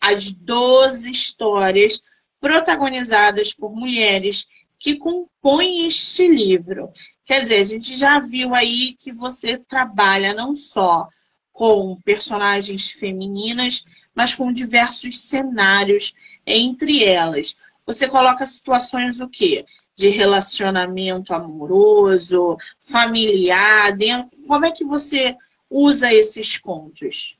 [0.00, 2.02] as 12 histórias
[2.40, 4.46] protagonizadas por mulheres
[4.78, 6.90] que compõem este livro.
[7.24, 11.08] Quer dizer, a gente já viu aí que você trabalha não só
[11.52, 16.14] com personagens femininas, mas com diversos cenários
[16.46, 17.60] entre elas.
[17.84, 19.64] Você coloca situações o quê?
[19.94, 24.36] De relacionamento amoroso, familiar, dentro.
[24.46, 25.36] Como é que você
[25.70, 27.38] usa esses contos?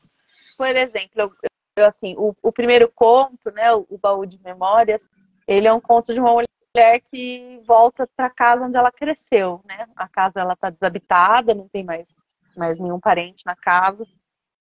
[0.57, 1.31] Por exemplo,
[1.77, 5.09] eu, assim, o, o, primeiro conto, né, o, o baú de memórias,
[5.47, 9.87] ele é um conto de uma mulher que volta para casa onde ela cresceu, né?
[9.95, 12.14] A casa ela está desabitada, não tem mais
[12.57, 14.07] mais nenhum parente na casa.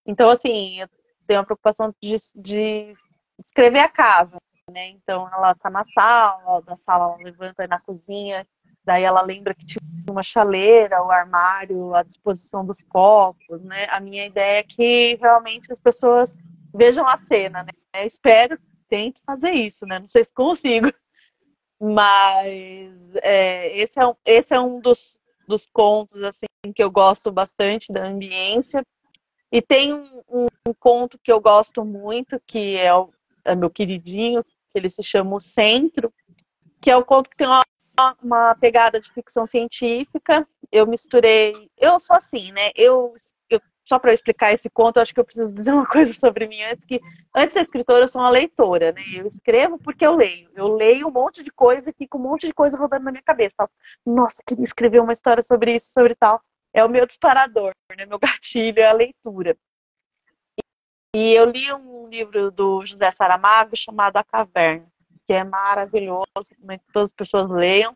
[0.06, 0.90] Então, assim, eu
[1.26, 2.96] tenho a preocupação de, de
[3.40, 4.38] escrever a casa,
[4.72, 4.90] né?
[4.90, 8.48] Então, ela tá na sala, da sala ela levanta na cozinha,
[8.84, 13.88] daí ela lembra que tinha uma chaleira, o armário, à disposição dos copos, né?
[13.90, 16.36] A minha ideia é que realmente as pessoas
[16.74, 17.72] vejam a cena, né?
[17.96, 20.00] Eu espero, tente fazer isso, né?
[20.00, 20.92] Não sei se consigo,
[21.80, 27.32] mas é, esse, é um, esse é um dos, dos contos assim que eu gosto
[27.32, 28.84] bastante da ambiência.
[29.52, 33.10] E tem um, um, um conto que eu gosto muito, que é, o,
[33.54, 36.14] meu queridinho, que ele se chama O Centro,
[36.82, 37.64] que é o conto que tem uma,
[38.24, 40.48] uma pegada de ficção científica.
[40.72, 41.70] Eu misturei.
[41.78, 42.72] Eu sou assim, né?
[42.76, 43.14] Eu,
[43.50, 46.64] eu só para explicar esse conto, acho que eu preciso dizer uma coisa sobre mim
[46.64, 47.02] antes que
[47.36, 49.04] antes de ser escritora, eu sou uma leitora, né?
[49.14, 50.50] Eu escrevo porque eu leio.
[50.56, 53.24] Eu leio um monte de coisa e fico um monte de coisa rodando na minha
[53.24, 53.56] cabeça.
[53.58, 53.70] Falo,
[54.06, 56.42] Nossa, queria escrever uma história sobre isso, sobre tal
[56.76, 58.06] é o meu disparador, né?
[58.06, 59.58] meu gatilho é a leitura.
[61.16, 64.86] E eu li um livro do José Saramago chamado A Caverna,
[65.26, 67.96] que é maravilhoso, que todas as pessoas leiam.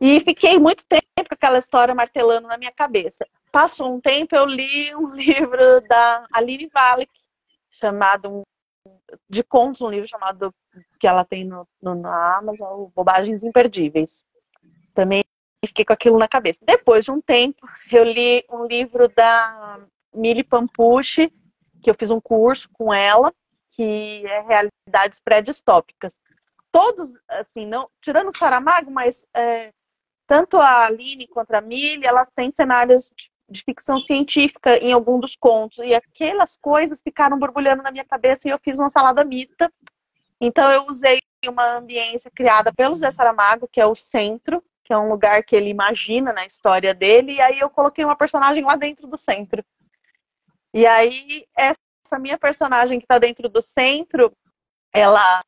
[0.00, 3.26] E fiquei muito tempo com aquela história martelando na minha cabeça.
[3.52, 7.12] Passou um tempo, eu li um livro da Aline Valek,
[7.72, 8.40] chamado
[9.28, 10.50] de contos, um livro chamado
[10.98, 14.24] que ela tem no, no, na Amazon, Bobagens Imperdíveis.
[14.94, 15.24] Também
[15.66, 16.64] fiquei com aquilo na cabeça.
[16.64, 19.78] Depois de um tempo, eu li um livro da
[20.14, 21.30] Mili Pampucci,
[21.84, 23.32] que eu fiz um curso com ela,
[23.72, 26.16] que é Realidades Pré-Distópicas.
[26.72, 29.70] Todos, assim, não tirando o Saramago, mas é,
[30.26, 35.20] tanto a Aline quanto a Mili, elas têm cenários de, de ficção científica em algum
[35.20, 35.78] dos contos.
[35.84, 39.70] E aquelas coisas ficaram borbulhando na minha cabeça e eu fiz uma salada mista.
[40.40, 44.98] Então eu usei uma ambiência criada pelo Zé Saramago, que é o centro, que é
[44.98, 48.74] um lugar que ele imagina na história dele, e aí eu coloquei uma personagem lá
[48.74, 49.62] dentro do centro.
[50.74, 54.36] E aí, essa minha personagem que está dentro do centro,
[54.92, 55.40] ela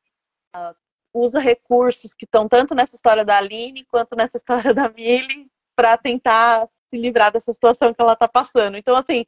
[0.55, 0.73] uh,
[1.13, 5.97] usa recursos que estão tanto nessa história da Aline quanto nessa história da Millie para
[5.97, 8.77] tentar se livrar dessa situação que ela está passando.
[8.77, 9.25] Então, assim,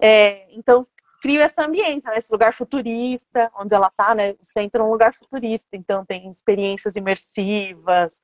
[0.00, 0.86] é, então
[1.20, 2.16] crio essa ambiência, né?
[2.16, 4.32] esse lugar futurista, onde ela está, né?
[4.40, 8.22] O centro é um lugar futurista, então tem experiências imersivas,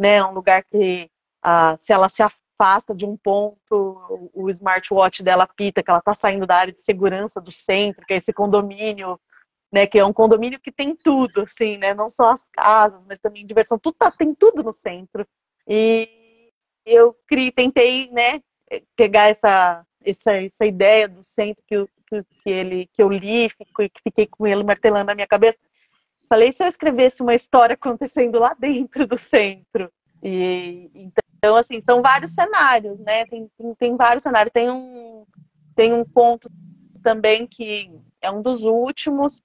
[0.00, 0.24] né?
[0.24, 1.10] Um lugar que
[1.42, 2.47] ah, se ela se afasta
[2.94, 7.40] de um ponto, o smartwatch dela pita que ela está saindo da área de segurança
[7.40, 9.20] do centro, que é esse condomínio,
[9.72, 9.86] né?
[9.86, 11.94] Que é um condomínio que tem tudo, assim, né?
[11.94, 15.26] Não só as casas, mas também diversão, tudo tá, tem tudo no centro.
[15.66, 16.50] E
[16.84, 18.40] eu criei, tentei, né?
[18.96, 23.90] Pegar essa, essa, essa ideia do centro que, que, que ele que eu li, que
[24.02, 25.58] fiquei com ele martelando na minha cabeça
[26.28, 29.90] Falei se eu escrevesse uma história acontecendo lá dentro do centro.
[30.22, 33.24] E então Então, assim, são vários cenários, né?
[33.26, 34.52] Tem, tem, tem vários cenários.
[34.52, 35.24] Tem um,
[35.74, 36.50] tem um ponto
[37.02, 39.40] também que é um dos últimos,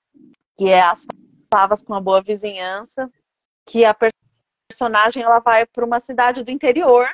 [0.58, 1.06] que é as
[1.54, 3.10] favas com a boa vizinhança,
[3.66, 3.96] que a
[4.68, 7.08] personagem ela vai para uma cidade do interior,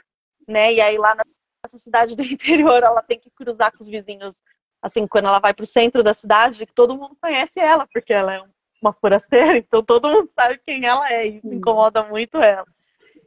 [0.48, 0.74] né?
[0.74, 4.42] E aí lá nessa cidade do interior ela tem que cruzar com os vizinhos,
[4.82, 8.34] assim, quando ela vai para o centro da cidade, todo mundo conhece ela, porque ela
[8.34, 8.44] é
[8.82, 12.65] uma forasteira, então todo mundo sabe quem ela é, e isso incomoda muito ela.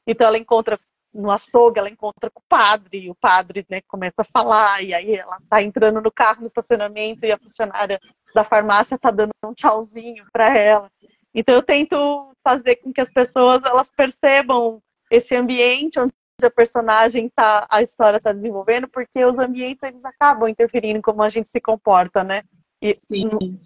[0.07, 0.79] Então ela encontra
[1.15, 4.95] no açougue, ela encontra com o padre, e o padre né, começa a falar, e
[4.95, 8.01] aí ela tá entrando no carro no estacionamento e a funcionária
[8.35, 10.91] da farmácia tá dando um tchauzinho para ela.
[11.35, 17.29] Então eu tento fazer com que as pessoas elas percebam esse ambiente onde a personagem
[17.29, 21.49] tá, a história está desenvolvendo, porque os ambientes eles acabam interferindo em como a gente
[21.49, 22.43] se comporta, né?
[22.81, 23.61] E, Sim.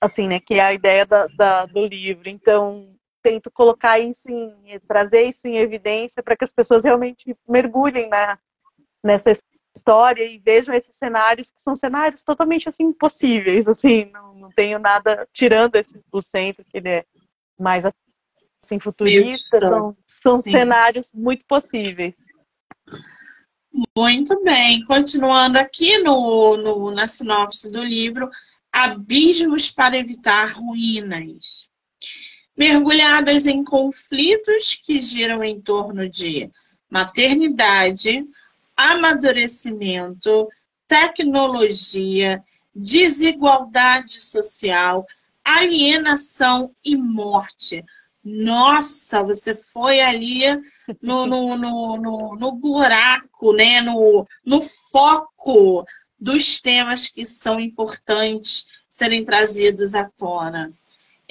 [0.00, 0.40] Assim, né?
[0.40, 2.28] Que é a ideia da, da, do livro.
[2.28, 8.08] Então tento colocar isso em trazer isso em evidência para que as pessoas realmente mergulhem
[8.08, 8.38] na,
[9.02, 9.32] nessa
[9.74, 14.78] história e vejam esses cenários que são cenários totalmente assim possíveis assim não, não tenho
[14.78, 17.04] nada tirando esse o centro que ele é
[17.58, 22.14] mais assim futurista são, são cenários muito possíveis.
[23.96, 24.84] Muito bem.
[24.84, 28.28] Continuando aqui no, no na sinopse do livro
[28.70, 31.68] abismos para evitar ruínas
[32.56, 36.50] mergulhadas em conflitos que giram em torno de
[36.90, 38.22] maternidade,
[38.76, 40.48] amadurecimento,
[40.86, 42.42] tecnologia,
[42.74, 45.06] desigualdade social,
[45.44, 47.84] alienação e morte.
[48.22, 50.44] Nossa, você foi ali
[51.00, 53.80] no, no, no, no, no buraco, né?
[53.80, 55.84] no, no foco
[56.18, 60.70] dos temas que são importantes serem trazidos à tona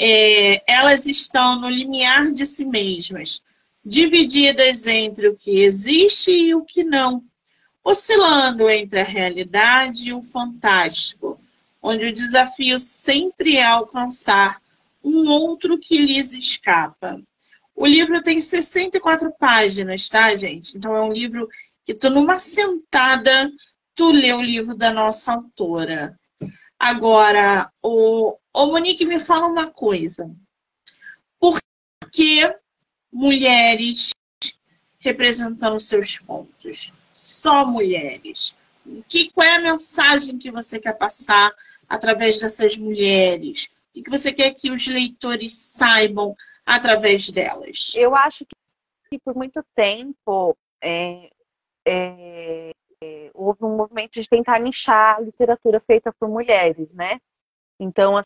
[0.03, 3.43] é, elas estão no limiar de si mesmas,
[3.85, 7.23] divididas entre o que existe e o que não,
[7.83, 11.39] oscilando entre a realidade e o fantástico,
[11.79, 14.59] onde o desafio sempre é alcançar
[15.03, 17.21] um outro que lhes escapa.
[17.75, 20.79] O livro tem 64 páginas, tá, gente?
[20.79, 21.47] Então é um livro
[21.85, 23.51] que tu numa sentada
[23.93, 26.17] tu lê o livro da nossa autora.
[26.83, 30.35] Agora, o, Ô, Monique, me fala uma coisa.
[31.39, 31.59] Por
[32.11, 32.41] que
[33.13, 34.09] mulheres
[34.97, 36.91] representando seus pontos?
[37.13, 38.57] Só mulheres.
[39.07, 41.53] Que, qual é a mensagem que você quer passar
[41.87, 43.71] através dessas mulheres?
[43.95, 47.93] O que você quer que os leitores saibam através delas?
[47.95, 51.29] Eu acho que por muito tempo é,
[51.85, 52.71] é,
[53.33, 57.19] houve um movimento de tentar nichar a literatura feita por mulheres, né?
[57.79, 58.21] Então,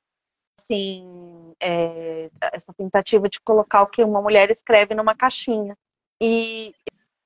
[0.60, 5.78] assim, é, essa tentativa de colocar o que uma mulher escreve numa caixinha.
[6.22, 6.74] E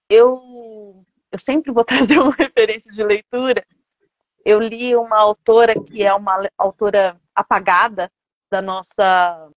[0.10, 3.66] eu, eu sempre vou trazer uma referência de leitura.
[4.46, 8.12] Eu li uma autora que é uma autora apagada
[8.52, 9.50] da nossa,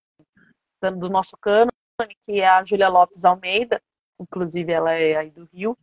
[0.80, 1.72] do nosso cânone,
[2.22, 3.80] que é a Júlia Lopes Almeida,
[4.20, 5.76] inclusive ela é aí do Rio.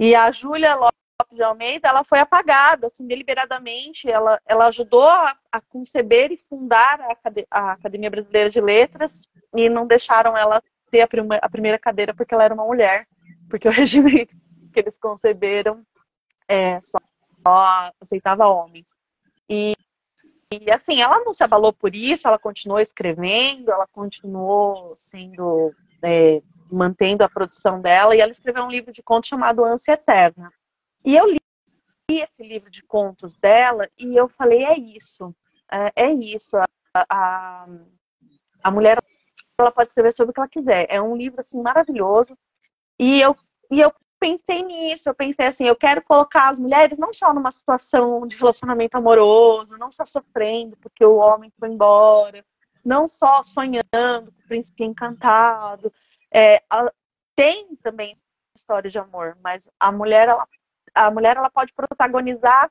[0.00, 0.74] E a Júlia
[1.20, 4.08] Lopes de Almeida, ela foi apagada, assim, deliberadamente.
[4.08, 7.16] Ela, ela ajudou a, a conceber e fundar a,
[7.50, 12.14] a, Academia Brasileira de Letras e não deixaram ela ter a, prima, a primeira cadeira
[12.14, 13.08] porque ela era uma mulher,
[13.50, 14.36] porque o regimento
[14.72, 15.84] que eles conceberam
[16.46, 16.98] é, só,
[17.42, 18.86] só aceitava homens.
[19.48, 19.74] E,
[20.52, 26.40] e assim, ela não se abalou por isso, ela continuou escrevendo, ela continuou sendo é,
[26.70, 30.52] mantendo a produção dela e ela escreveu um livro de contos chamado Ânsia Eterna.
[31.04, 31.38] E eu li
[32.10, 35.34] esse livro de contos dela e eu falei, é isso,
[35.70, 36.56] é, é isso.
[36.56, 36.66] A,
[37.08, 37.66] a,
[38.62, 38.98] a, mulher
[39.58, 40.86] ela pode escrever sobre o que ela quiser.
[40.88, 42.36] É um livro assim maravilhoso.
[42.98, 43.36] E eu,
[43.70, 47.50] e eu pensei nisso, eu pensei assim, eu quero colocar as mulheres não só numa
[47.50, 52.44] situação de relacionamento amoroso, não só sofrendo porque o homem foi embora,
[52.84, 55.92] não só sonhando com o príncipe encantado.
[56.32, 56.90] É, a,
[57.36, 58.18] tem também
[58.56, 60.46] história de amor, mas a mulher ela
[60.94, 62.70] a mulher ela pode protagonizar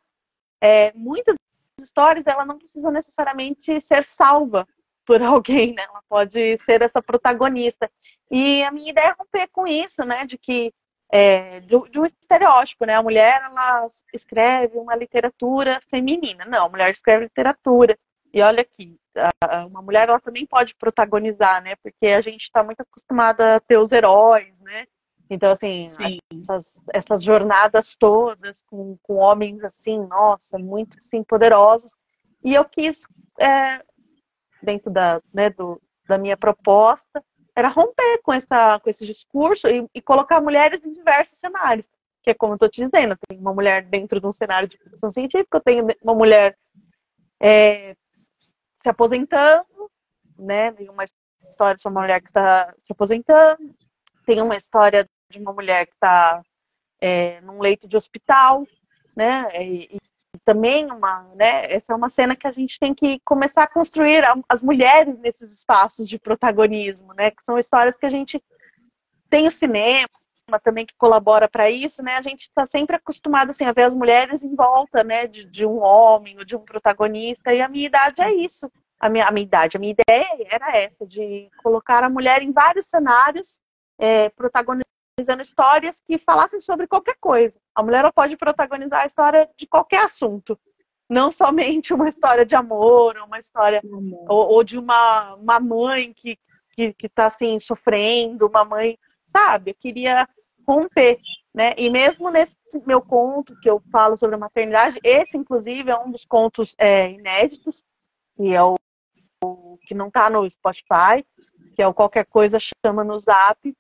[0.62, 1.36] é, muitas
[1.80, 4.68] histórias, ela não precisa necessariamente ser salva
[5.06, 5.84] por alguém, né?
[5.84, 7.90] Ela pode ser essa protagonista.
[8.30, 10.26] E a minha ideia é romper com isso, né?
[10.26, 10.74] De que
[11.10, 12.96] é, de, um estereótipo, né?
[12.96, 16.46] A mulher ela escreve uma literatura feminina.
[16.46, 17.98] Não, a mulher escreve literatura.
[18.34, 21.76] E olha aqui, a, uma mulher ela também pode protagonizar, né?
[21.78, 24.86] Porque a gente está muito acostumada a ter os heróis, né?
[25.30, 25.84] Então, assim,
[26.42, 31.96] essas, essas, jornadas todas com, com homens assim, nossa, muito assim, poderosos.
[32.44, 33.04] E eu quis,
[33.40, 33.84] é,
[34.64, 37.24] dentro da, né, do, da minha proposta,
[37.56, 41.90] era romper com, essa, com esse discurso e, e colocar mulheres em diversos cenários.
[42.24, 44.78] Que é como eu estou te dizendo, tem uma mulher dentro de um cenário de
[44.78, 46.58] ficção científica, eu tenho uma mulher
[47.40, 47.96] é,
[48.82, 49.92] se aposentando,
[50.38, 50.72] né?
[50.72, 51.04] Tem uma
[51.50, 53.76] história de uma mulher que está se aposentando,
[54.26, 56.42] tem uma história de uma mulher que está
[57.00, 58.66] é, num leito de hospital,
[59.16, 59.48] né?
[59.62, 59.98] E,
[60.46, 64.24] também uma, né, essa é uma cena que a gente tem que começar a construir
[64.48, 68.42] as mulheres nesses espaços de protagonismo, né, que são histórias que a gente
[69.30, 70.08] tem o cinema
[70.64, 72.16] também que colabora para isso, né?
[72.16, 75.66] A gente está sempre acostumado assim, a ver as mulheres em volta, né, de, de,
[75.66, 77.54] um homem ou de um protagonista.
[77.54, 78.72] E a minha idade é isso.
[78.98, 82.54] A minha, a minha idade, a minha ideia era essa de colocar a mulher em
[82.54, 83.60] vários cenários,
[84.00, 84.88] é, protagonizando
[85.18, 87.60] protagonizando histórias que falassem sobre qualquer coisa.
[87.74, 90.60] A mulher ela pode protagonizar a história de qualquer assunto.
[91.10, 93.82] Não somente uma história de amor, uma história
[94.28, 96.38] ou, ou, de uma, uma mãe que
[96.76, 99.72] que está assim sofrendo, uma mãe, sabe?
[99.72, 100.30] Eu queria
[100.68, 101.20] romper,
[101.52, 101.74] né?
[101.76, 102.56] E mesmo nesse
[102.86, 107.10] meu conto que eu falo sobre a maternidade, esse inclusive é um dos contos é,
[107.10, 107.84] inéditos
[108.38, 108.76] e é o,
[109.44, 111.26] o que não está no Spotify,
[111.76, 113.76] que é o qualquer coisa chama no Zap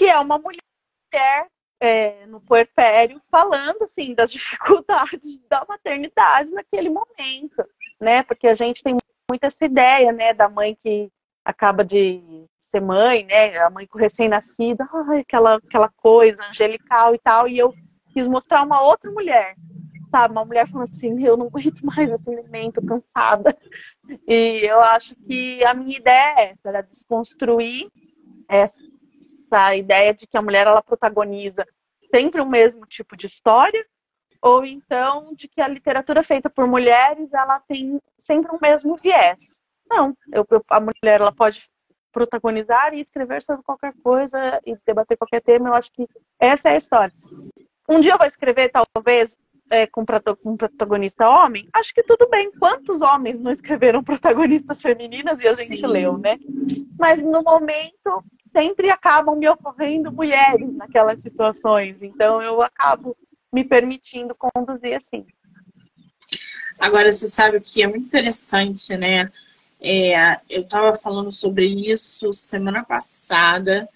[0.00, 1.46] que é uma mulher
[1.78, 7.62] é, no puerpério falando assim das dificuldades da maternidade naquele momento,
[8.00, 8.22] né?
[8.22, 8.96] Porque a gente tem
[9.30, 11.10] muito essa ideia, né, da mãe que
[11.44, 13.58] acaba de ser mãe, né?
[13.58, 14.88] A mãe com recém-nascida,
[15.20, 17.74] aquela aquela coisa angelical e tal, e eu
[18.14, 19.54] quis mostrar uma outra mulher,
[20.10, 20.32] sabe?
[20.32, 23.54] Uma mulher falando assim, eu não aguento mais esse alimento, cansada.
[24.26, 27.86] E eu acho que a minha ideia é era desconstruir
[28.48, 28.82] essa
[29.50, 31.66] essa ideia de que a mulher ela protagoniza
[32.10, 33.84] sempre o mesmo tipo de história,
[34.40, 39.38] ou então de que a literatura feita por mulheres ela tem sempre o mesmo viés.
[39.88, 41.62] Não, eu, eu, a mulher ela pode
[42.12, 45.68] protagonizar e escrever sobre qualquer coisa e debater qualquer tema.
[45.68, 47.12] Eu acho que essa é a história.
[47.88, 49.36] Um dia eu vou escrever, talvez,
[49.70, 50.04] é, com,
[50.44, 52.50] um protagonista homem, acho que tudo bem.
[52.52, 55.86] Quantos homens não escreveram protagonistas femininas e a gente Sim.
[55.86, 56.38] leu, né?
[56.98, 62.02] Mas no momento, sempre acabam me ocorrendo mulheres naquelas situações.
[62.02, 63.16] Então eu acabo
[63.52, 65.26] me permitindo conduzir assim.
[66.78, 69.30] Agora, você sabe o que é muito interessante, né?
[69.80, 73.88] É, eu estava falando sobre isso semana passada,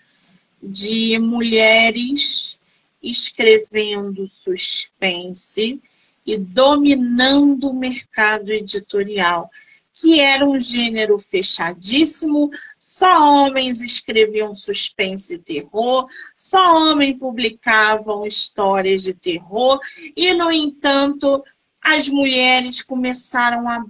[0.63, 2.59] de mulheres
[3.03, 5.81] escrevendo suspense
[6.27, 9.51] e dominando o mercado editorial
[9.95, 19.05] que era um gênero fechadíssimo, só homens escreviam suspense e terror, só homens publicavam histórias
[19.05, 19.79] de terror,
[20.17, 21.43] e, no entanto,
[21.81, 23.85] as mulheres começaram a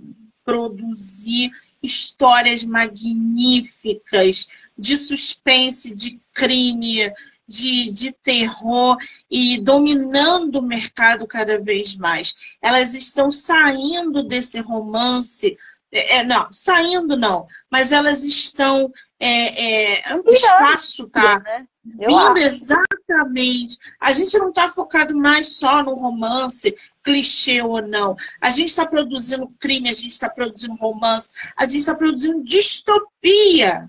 [0.44, 1.50] produzir
[1.82, 7.12] histórias magníficas de suspense, de crime,
[7.46, 8.96] de, de terror
[9.30, 12.56] e dominando o mercado cada vez mais.
[12.60, 15.56] Elas estão saindo desse romance
[15.94, 18.92] é, é, não, saindo não, mas elas estão.
[19.20, 21.66] É, é, o espaço tá né?
[21.84, 23.78] vindo exatamente.
[24.00, 28.16] A gente não está focado mais só no romance, clichê ou não.
[28.40, 33.88] A gente está produzindo crime, a gente está produzindo romance, a gente está produzindo distopia.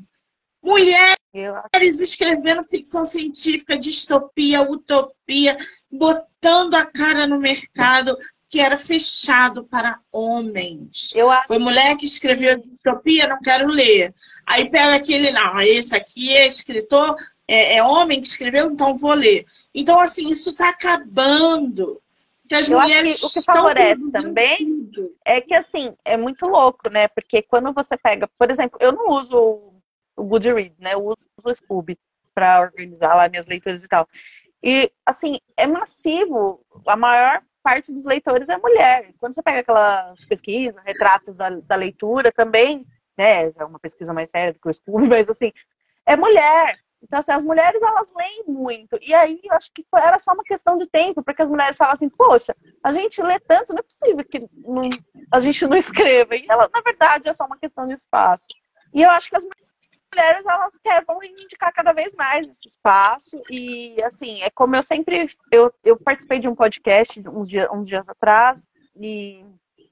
[0.61, 5.57] Mulheres escrevendo ficção científica, distopia, utopia,
[5.91, 8.15] botando a cara no mercado
[8.55, 11.13] que era fechado para homens.
[11.13, 11.27] Eu.
[11.45, 14.15] Foi mulher que escreveu a distopia, não quero ler.
[14.45, 19.13] Aí pega aquele, não, esse aqui é escritor, é, é homem que escreveu, então vou
[19.13, 19.45] ler.
[19.73, 22.01] Então, assim, isso está acabando.
[22.47, 25.13] Que as Eu mulheres acho que o que favorece também tudo.
[25.25, 27.09] é que, assim, é muito louco, né?
[27.09, 29.73] Porque quando você pega, por exemplo, eu não uso
[30.15, 30.93] o Goodreads, né?
[30.93, 31.99] Eu uso o Scooby
[32.33, 34.07] para organizar lá minhas leituras e tal.
[34.63, 36.61] E, assim, é massivo.
[36.87, 39.11] A maior parte dos leitores é mulher.
[39.19, 42.85] Quando você pega aquela pesquisa, retratos da, da leitura também,
[43.17, 43.49] né?
[43.57, 45.51] É uma pesquisa mais séria do que o estudo, mas assim,
[46.05, 46.77] é mulher.
[47.01, 48.99] Então, assim, as mulheres, elas leem muito.
[49.01, 51.93] E aí, eu acho que era só uma questão de tempo, porque as mulheres falam
[51.93, 54.81] assim, poxa, a gente lê tanto, não é possível que não,
[55.31, 56.35] a gente não escreva.
[56.35, 58.47] E ela, na verdade, é só uma questão de espaço.
[58.93, 59.73] E eu acho que as mulheres
[60.15, 63.41] elas querem vão reivindicar cada vez mais esse espaço.
[63.49, 67.87] E assim é como eu sempre eu, eu participei de um podcast uns dias, uns
[67.87, 69.45] dias atrás e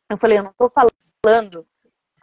[0.10, 1.66] eu falei eu não estou falando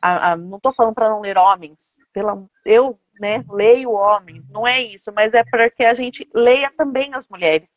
[0.01, 1.97] a, a, não estou falando para não ler homens.
[2.13, 4.49] Pela eu né leio homens.
[4.49, 7.69] Não é isso mas é para que a gente leia também as mulheres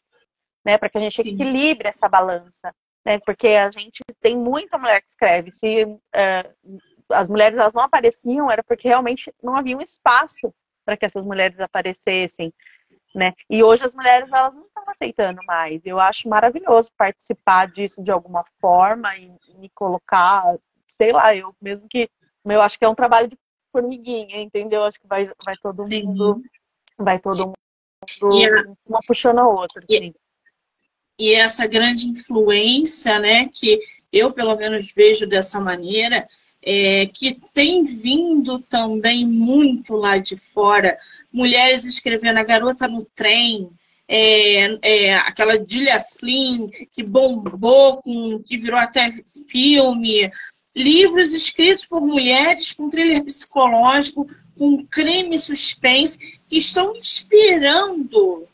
[0.65, 1.33] né para que a gente Sim.
[1.33, 2.73] equilibre essa balança
[3.05, 5.51] né porque a gente tem muita mulher que escreve.
[5.51, 6.79] Se uh,
[7.13, 10.53] as mulheres elas não apareciam era porque realmente não havia um espaço
[10.85, 12.53] para que essas mulheres aparecessem,
[13.15, 13.33] né?
[13.49, 15.85] E hoje as mulheres elas não estão aceitando mais.
[15.85, 20.43] Eu acho maravilhoso participar disso de alguma forma e me colocar,
[20.91, 22.09] sei lá, eu mesmo que
[22.45, 23.37] eu acho que é um trabalho de
[23.71, 24.83] formiguinha, entendeu?
[24.83, 26.03] Acho que vai, vai todo Sim.
[26.03, 26.41] mundo,
[26.97, 27.53] vai todo mundo
[28.85, 29.83] uma puxando a outra.
[29.87, 30.13] E, assim.
[31.17, 33.79] e essa grande influência, né, que
[34.11, 36.27] eu pelo menos vejo dessa maneira,
[36.63, 40.97] é, que tem vindo também muito lá de fora,
[41.31, 43.69] mulheres escrevendo a garota no trem,
[44.07, 49.11] é, é, aquela Julia Flynn que bombou, com, que virou até
[49.49, 50.31] filme,
[50.75, 58.47] livros escritos por mulheres com thriller psicológico, com crime suspense, que estão inspirando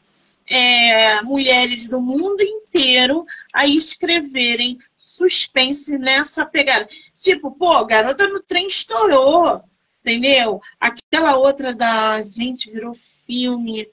[0.48, 6.88] é, mulheres do mundo inteiro a escreverem suspense nessa pegada.
[7.22, 9.62] Tipo, pô, garota no trem estourou,
[10.02, 10.62] entendeu?
[10.80, 12.94] Aquela outra da gente virou
[13.26, 13.88] filme,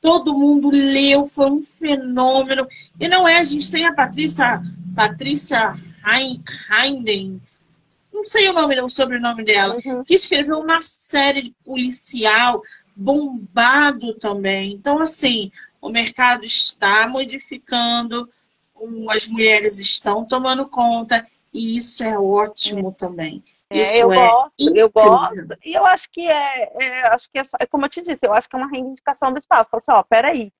[0.00, 2.66] todo mundo leu, foi um fenômeno.
[3.00, 4.62] E não é, a gente tem a Patrícia,
[4.94, 5.74] Patrícia
[6.70, 7.40] Heinden,
[8.12, 10.02] não sei o nome, o sobrenome dela, uhum.
[10.04, 12.62] que escreveu uma série de policial
[12.96, 14.72] bombado também.
[14.72, 18.28] Então, assim, o mercado está modificando,
[19.10, 23.42] as mulheres estão tomando conta, e isso é ótimo também.
[23.70, 24.80] É, eu é gosto, incrível.
[24.80, 27.90] eu gosto, e eu acho que é, é acho que é, só, é, como eu
[27.90, 29.68] te disse, eu acho que é uma reivindicação do espaço.
[29.68, 30.52] Fala assim, ó, peraí,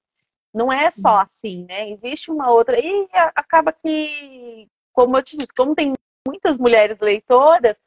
[0.53, 1.21] não é só uhum.
[1.21, 1.91] assim, né?
[1.91, 5.95] Existe uma outra, e acaba que, como eu te disse, como tem
[6.27, 7.83] muitas mulheres leitoras,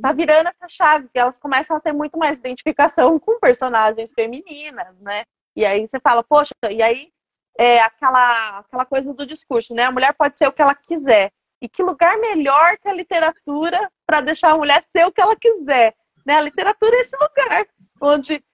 [0.00, 4.98] tá virando essa chave, que elas começam a ter muito mais identificação com personagens femininas,
[5.00, 5.24] né?
[5.56, 7.12] E aí você fala, poxa, e aí
[7.56, 9.84] é aquela, aquela coisa do discurso, né?
[9.84, 11.32] A mulher pode ser o que ela quiser.
[11.60, 15.36] E que lugar melhor que a literatura para deixar a mulher ser o que ela
[15.36, 15.94] quiser?
[16.26, 16.34] Né?
[16.34, 17.66] A literatura é esse lugar
[18.00, 18.44] onde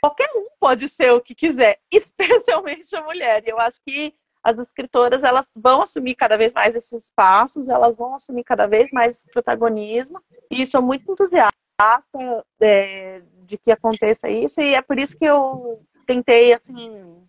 [0.00, 3.42] qualquer um pode ser o que quiser, especialmente a mulher.
[3.46, 7.96] E eu acho que as escritoras elas vão assumir cada vez mais esses espaços, elas
[7.96, 10.20] vão assumir cada vez mais esse protagonismo.
[10.50, 11.52] E sou muito entusiasta
[12.60, 14.60] é, de que aconteça isso.
[14.60, 17.22] E é por isso que eu tentei assim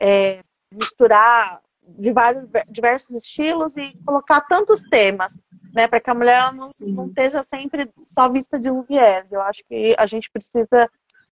[0.00, 0.42] é,
[0.72, 1.60] misturar
[1.96, 5.38] de vários diversos estilos e colocar tantos temas,
[5.72, 9.32] né, para que a mulher não, não esteja sempre só vista de um viés.
[9.32, 10.90] Eu acho que a gente precisa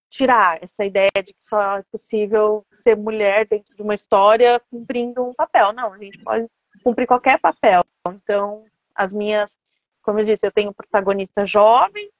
[0.09, 5.25] tirar essa ideia de que só é possível ser mulher dentro de uma história cumprindo
[5.25, 5.73] um papel.
[5.73, 6.47] Não, a gente pode
[6.83, 7.85] cumprir qualquer papel.
[8.09, 9.59] Então, as minhas,
[10.03, 12.11] como eu disse, eu tenho protagonista jovem,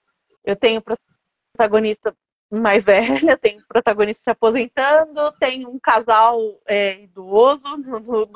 [0.45, 2.15] eu tenho protagonista
[2.51, 8.27] mais velha, tem protagonista se aposentando, tem um casal é, idoso no, no,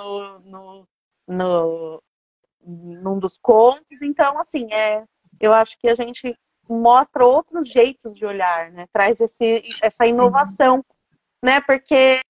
[0.41, 0.89] no,
[1.29, 2.03] no,
[2.63, 4.03] num dos contos.
[4.03, 5.05] Então, assim, é,
[5.41, 6.37] eu acho que a gente
[6.69, 8.87] mostra outros jeitos de olhar, né?
[8.93, 10.85] Traz esse, essa inovação,
[11.43, 11.61] né?
[11.61, 12.21] Porque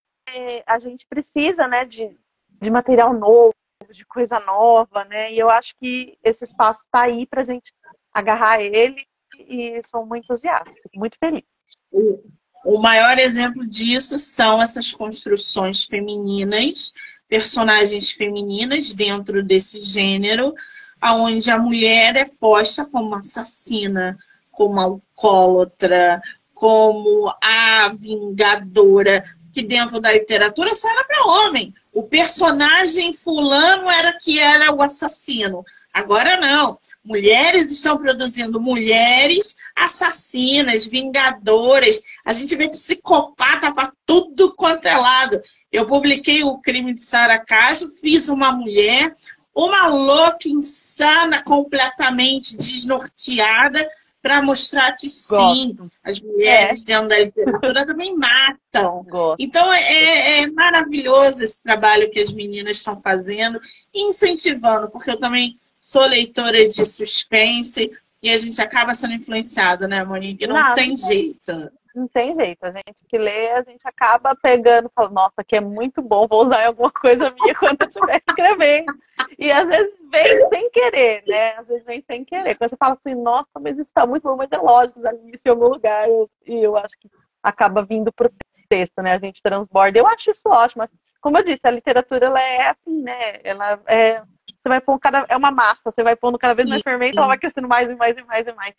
[0.66, 2.16] a gente precisa, né, de,
[2.48, 3.52] de material novo,
[3.90, 5.32] de coisa nova, né?
[5.32, 7.72] E eu acho que esse espaço está aí para a gente
[8.12, 9.04] agarrar ele
[9.38, 11.44] e sou muito entusiasta, muito feliz.
[11.90, 12.20] O,
[12.64, 16.94] o maior exemplo disso são essas construções femininas,
[17.28, 20.54] personagens femininas dentro desse gênero,
[21.00, 24.18] aonde a mulher é posta como assassina,
[24.50, 26.20] como alcoólatra,
[26.54, 31.74] como a vingadora, que dentro da literatura só era para homem.
[31.92, 35.64] O personagem fulano era que era o assassino.
[35.92, 36.76] Agora não.
[37.04, 42.02] Mulheres estão produzindo mulheres assassinas, vingadoras.
[42.24, 45.40] A gente vê psicopata para tudo quanto é lado.
[45.72, 49.12] Eu publiquei o crime de Sara Castro, fiz uma mulher,
[49.54, 53.88] uma louca insana, completamente desnorteada,
[54.22, 55.92] para mostrar que sim, Gosto.
[56.04, 56.86] as mulheres é.
[56.86, 59.02] dentro da literatura também matam.
[59.04, 59.36] Gosto.
[59.38, 63.58] Então é, é, é, maravilhoso esse trabalho que as meninas estão fazendo,
[63.94, 65.58] incentivando, porque eu também
[65.90, 67.90] sou leitora de suspense
[68.22, 70.46] e a gente acaba sendo influenciado, né, Monique?
[70.46, 71.72] Não, não tem não jeito.
[71.92, 72.64] Não tem jeito.
[72.64, 76.46] A gente que lê, a gente acaba pegando fala, nossa, que é muito bom, vou
[76.46, 78.94] usar em alguma coisa minha quando eu estiver escrevendo.
[79.36, 81.56] E às vezes vem sem querer, né?
[81.56, 82.56] Às vezes vem sem querer.
[82.56, 85.32] Quando você fala assim, nossa, mas isso está muito bom, mas é lógico, já li
[85.32, 86.08] isso em algum lugar.
[86.08, 87.10] E eu, eu acho que
[87.42, 88.30] acaba vindo pro
[88.68, 89.14] texto, né?
[89.14, 89.98] A gente transborda.
[89.98, 90.88] Eu acho isso ótimo.
[91.20, 93.40] Como eu disse, a literatura ela é assim, né?
[93.42, 94.22] Ela é
[94.60, 95.24] você vai pôr cada.
[95.28, 97.94] É uma massa, você vai pondo cada vez mais fermento, ela vai crescendo mais e
[97.94, 98.74] mais e mais e mais.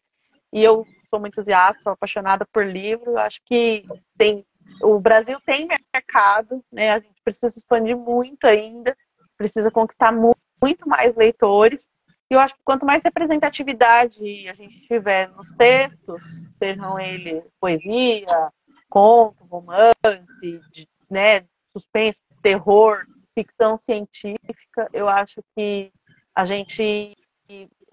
[0.54, 3.18] E eu sou muito entusiasta, sou apaixonada por livro.
[3.18, 3.86] Acho que
[4.18, 4.46] tem.
[4.84, 6.92] O Brasil tem mercado, né?
[6.92, 8.96] A gente precisa expandir muito ainda,
[9.38, 11.90] precisa conquistar muito mais leitores.
[12.30, 16.22] E eu acho que quanto mais representatividade a gente tiver nos textos,
[16.60, 18.52] sejam eles poesia,
[18.90, 20.62] conto, romance,
[21.10, 23.02] né, suspense, terror,
[23.38, 25.92] ficção científica, eu acho que
[26.36, 27.14] a gente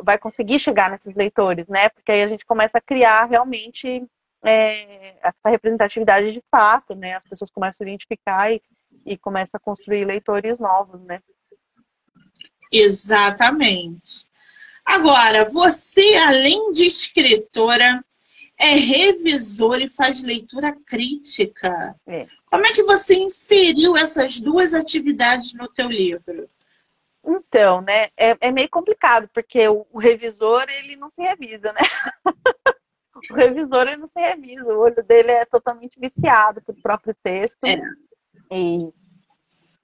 [0.00, 1.88] vai conseguir chegar nesses leitores, né?
[1.88, 4.06] Porque aí a gente começa a criar realmente
[4.44, 7.16] é, essa representatividade de fato, né?
[7.16, 8.62] As pessoas começam a identificar e,
[9.04, 11.20] e começam a construir leitores novos, né?
[12.70, 14.28] Exatamente.
[14.84, 18.02] Agora, você, além de escritora,
[18.58, 21.94] é revisora e faz leitura crítica.
[22.06, 22.26] É.
[22.46, 26.46] Como é que você inseriu essas duas atividades no teu livro?
[27.24, 31.80] Então, né, é, é meio complicado, porque o, o, revisor, ele não se revisa, né?
[33.30, 37.64] o revisor, ele não se revisa, o olho dele é totalmente viciado pelo próprio texto.
[37.64, 37.80] É.
[38.50, 38.78] E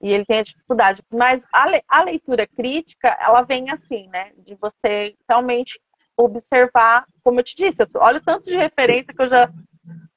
[0.01, 1.01] e ele tem a dificuldade.
[1.11, 4.33] Mas a, le a leitura crítica, ela vem assim, né?
[4.37, 5.79] De você realmente
[6.17, 9.49] observar, como eu te disse, eu, olha o tanto de referência que eu já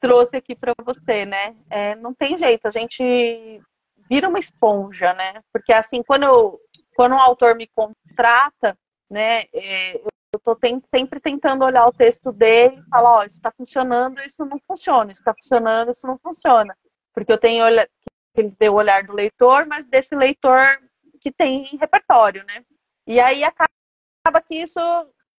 [0.01, 1.57] trouxe aqui para você, né?
[1.69, 3.61] É, não tem jeito, a gente
[4.09, 5.41] vira uma esponja, né?
[5.53, 6.61] Porque assim, quando, eu,
[6.97, 8.77] quando um autor me contrata,
[9.11, 13.37] né, é, eu estou sempre tentando olhar o texto dele e falar, ó, oh, isso
[13.37, 16.77] está funcionando, isso não funciona, isso está funcionando, isso não funciona.
[17.15, 20.79] Porque eu tenho ele deu o olhar do leitor, mas desse leitor
[21.21, 22.65] que tem repertório, né?
[23.07, 24.81] E aí acaba que isso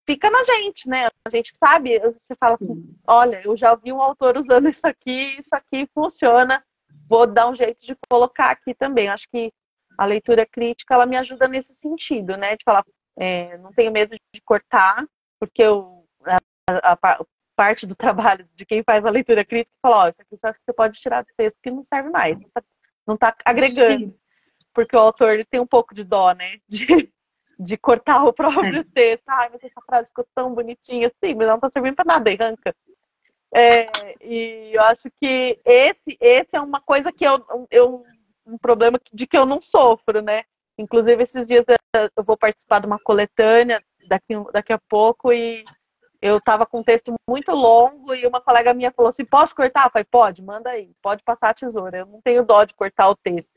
[0.10, 1.08] fica na gente, né?
[1.24, 2.72] A gente sabe, você fala assim, Sim.
[2.72, 6.64] assim, olha, eu já vi um autor usando isso aqui, isso aqui funciona,
[7.08, 9.08] vou dar um jeito de colocar aqui também.
[9.08, 9.52] Acho que
[9.96, 12.56] a leitura crítica, ela me ajuda nesse sentido, né?
[12.56, 12.84] De falar,
[13.20, 15.06] é, não tenho medo de cortar,
[15.40, 20.08] porque eu, a, a, parte do trabalho de quem faz a leitura crítica fala, ó,
[20.08, 22.64] isso aqui você pode tirar do texto que não serve mais, não tá
[23.06, 24.06] não está agregando.
[24.06, 24.16] Sim.
[24.74, 26.60] Porque o autor ele tem um pouco de dó, né?
[26.70, 27.12] De,
[27.60, 28.84] de cortar o próprio é.
[28.84, 29.28] texto.
[29.28, 32.74] Ai, mas essa frase ficou tão bonitinha assim, mas não está servindo para nada, arranca.
[33.54, 33.88] É,
[34.24, 38.06] e eu acho que esse, esse é uma coisa que eu, eu
[38.46, 40.44] um problema de que eu não sofro, né?
[40.78, 41.66] Inclusive, esses dias
[42.16, 45.64] eu vou participar de uma coletânea daqui, daqui a pouco e
[46.22, 49.86] eu estava com um texto muito longo e uma colega minha falou assim: posso cortar?
[49.86, 52.00] Eu falei: pode, manda aí, pode passar a tesoura.
[52.00, 53.52] Eu não tenho dó de cortar o texto.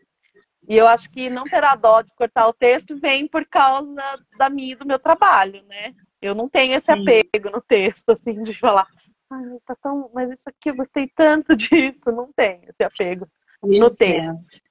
[0.68, 3.94] E eu acho que não terá dó de cortar o texto vem por causa
[4.38, 5.94] da minha do meu trabalho, né?
[6.20, 7.00] Eu não tenho esse Sim.
[7.00, 8.86] apego no texto, assim, de falar,
[9.30, 10.08] ai, mas, tá tão...
[10.14, 12.12] mas isso aqui eu gostei tanto disso.
[12.12, 13.26] Não tenho esse apego
[13.62, 13.90] no é.
[13.90, 14.62] texto.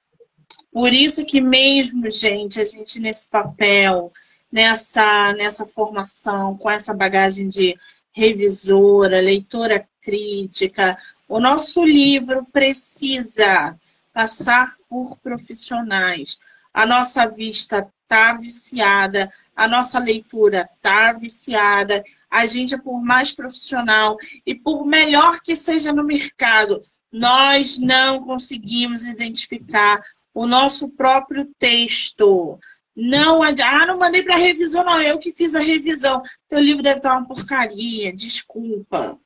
[0.72, 4.10] Por isso que mesmo, gente, a gente nesse papel
[4.52, 7.74] nessa, nessa formação, com essa bagagem de
[8.12, 10.98] revisora, leitora crítica.
[11.26, 13.74] O nosso livro precisa
[14.12, 16.38] passar por profissionais.
[16.74, 22.04] A nossa vista está viciada, a nossa leitura está viciada.
[22.30, 29.06] A gente, por mais profissional e por melhor que seja no mercado, nós não conseguimos
[29.06, 30.02] identificar
[30.34, 32.58] o nosso próprio texto.
[32.94, 35.00] Não Ah, não mandei para revisão, não.
[35.00, 36.22] Eu que fiz a revisão.
[36.50, 39.18] Teu livro deve estar uma porcaria, desculpa.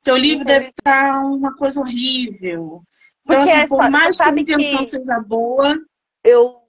[0.00, 2.82] Seu livro deve estar uma coisa horrível.
[3.24, 5.78] Então, Porque assim, por mais que a intenção seja boa.
[6.22, 6.60] Eu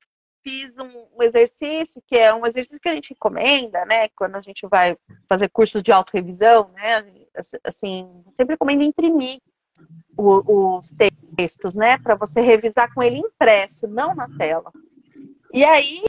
[0.43, 4.09] fiz um, exercício que é um exercício que a gente recomenda, né?
[4.15, 4.97] Quando a gente vai
[5.27, 7.05] fazer cursos de autorrevisão, né?
[7.63, 9.39] Assim, sempre recomendo imprimir
[10.17, 10.93] os
[11.37, 11.97] textos, né?
[11.97, 14.71] Para você revisar com ele impresso, não na tela.
[15.53, 16.03] E aí,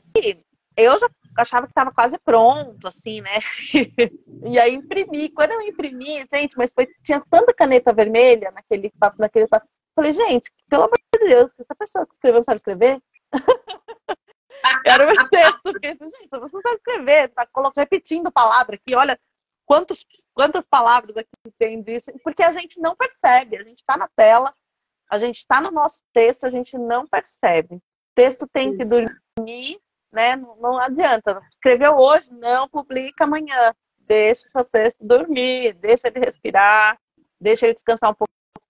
[0.76, 3.40] eu já achava que estava quase pronto, assim, né?
[4.44, 5.30] e aí imprimi.
[5.30, 9.46] Quando eu imprimi, gente, mas foi, tinha tanta caneta vermelha naquele naquele.
[9.94, 13.02] Falei, gente, pelo amor de Deus, essa pessoa que escreveu sabe escrever?
[14.86, 15.60] Era o meu texto.
[15.62, 19.18] Porque, gente, você sabe escrever, tá repetindo palavra aqui, olha
[19.66, 21.28] quantos, quantas palavras aqui
[21.58, 22.10] tem disso.
[22.24, 24.52] Porque a gente não percebe, a gente está na tela,
[25.10, 27.80] a gente está no nosso texto, a gente não percebe.
[28.14, 29.80] Texto tem que dormir
[30.12, 30.36] né?
[30.36, 31.42] Não, não adianta.
[31.50, 33.74] Escreveu hoje, não publica amanhã.
[33.98, 36.98] Deixa o seu texto dormir, deixa ele respirar,
[37.40, 38.14] deixa ele descansar um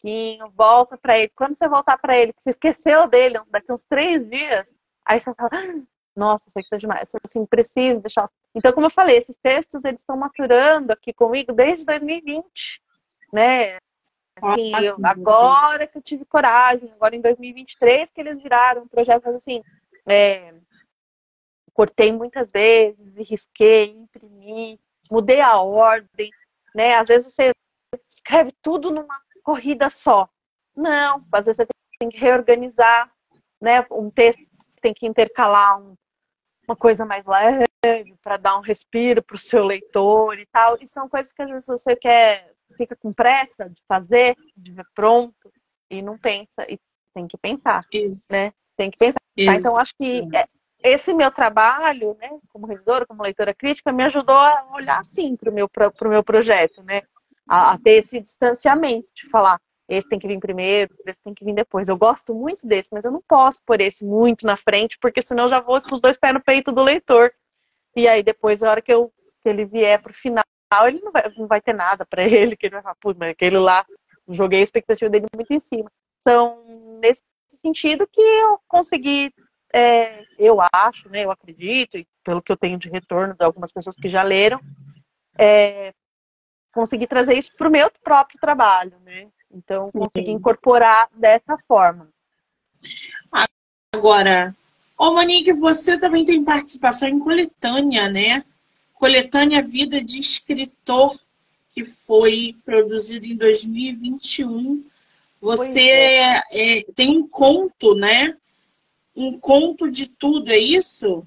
[0.03, 1.32] pouquinho, volta para ele.
[1.34, 4.74] Quando você voltar para ele, que você esqueceu dele daqui uns três dias,
[5.07, 5.50] aí você fala,
[6.14, 7.11] nossa, isso aqui tá demais.
[7.24, 8.28] Assim, preciso deixar.
[8.55, 12.82] Então, como eu falei, esses textos eles estão maturando aqui comigo desde 2020,
[13.32, 13.78] né?
[14.40, 19.22] Assim, eu, agora que eu tive coragem, agora em 2023 que eles viraram um projeto,
[19.24, 19.62] mas assim,
[20.09, 20.55] é,
[21.72, 24.80] cortei muitas vezes, risquei, imprimi,
[25.11, 26.30] mudei a ordem,
[26.74, 26.96] né?
[26.96, 27.53] Às vezes você
[28.11, 30.28] escreve tudo numa corrida só.
[30.74, 31.66] Não, às vezes você
[31.99, 33.11] tem que reorganizar,
[33.61, 33.84] né?
[33.90, 34.43] Um texto
[34.80, 35.95] tem que intercalar um,
[36.66, 37.64] uma coisa mais leve,
[38.22, 40.76] para dar um respiro para o seu leitor e tal.
[40.80, 44.86] E são coisas que às vezes você quer, fica com pressa de fazer, de ver
[44.95, 45.53] pronto,
[45.90, 46.78] e não pensa, e
[47.14, 48.32] tem que pensar, Isso.
[48.32, 48.53] né?
[48.76, 49.20] Tem que pensar.
[49.20, 49.55] Tá?
[49.55, 50.47] Então, acho que é,
[50.82, 55.51] esse meu trabalho, né, como revisora, como leitora crítica, me ajudou a olhar assim para
[55.51, 57.03] o meu, pro meu projeto, né?
[57.53, 61.44] A, a, ter esse distanciamento de falar, esse tem que vir primeiro, esse tem que
[61.44, 61.88] vir depois.
[61.88, 65.44] Eu gosto muito desse, mas eu não posso pôr esse muito na frente, porque senão
[65.44, 67.30] eu já vou com os dois pés no peito do leitor.
[67.94, 70.44] E aí depois, a hora que, eu, que ele vier pro final,
[70.86, 73.30] ele não vai, não vai ter nada para ele, que ele vai falar, putz, mas
[73.30, 73.84] aquele lá,
[74.28, 75.90] joguei a expectativa dele muito em cima.
[76.22, 76.64] São
[77.03, 77.22] nesse
[77.61, 79.30] sentido que eu consegui
[79.74, 83.72] é, eu acho, né, eu acredito, e pelo que eu tenho de retorno de algumas
[83.72, 84.61] pessoas que já leram,
[85.38, 85.94] é,
[86.73, 89.29] consegui trazer isso para o meu próprio trabalho, né?
[89.51, 89.99] Então, Sim.
[89.99, 92.09] consegui incorporar dessa forma.
[93.95, 94.55] Agora,
[94.99, 98.45] ô Monique, você também tem participação em coletânea, né?
[98.95, 101.18] Coletânea Vida de Escritor,
[101.73, 104.85] que foi produzida em 2021.
[105.41, 106.43] Você é.
[106.51, 108.37] É, tem um conto, né?
[109.14, 111.27] um conto de tudo, é isso?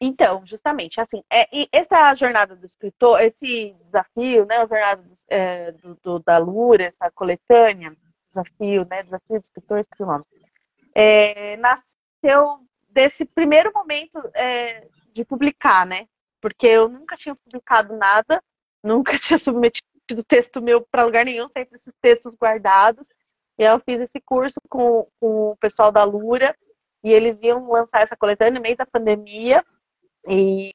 [0.00, 5.72] Então, justamente, assim, é, essa jornada do escritor, esse desafio, né, a jornada do, é,
[5.72, 7.94] do, do, da Lura, essa coletânea,
[8.30, 10.24] desafio, né, desafio do escritor, esse nome,
[10.94, 16.06] é, nasceu desse primeiro momento é, de publicar, né,
[16.40, 18.42] porque eu nunca tinha publicado nada,
[18.82, 19.84] nunca tinha submetido
[20.26, 23.06] texto meu para lugar nenhum, sempre esses textos guardados,
[23.58, 26.56] e eu fiz esse curso com, com o pessoal da Lura,
[27.04, 29.64] e eles iam lançar essa coletânea no meio da pandemia.
[30.28, 30.72] E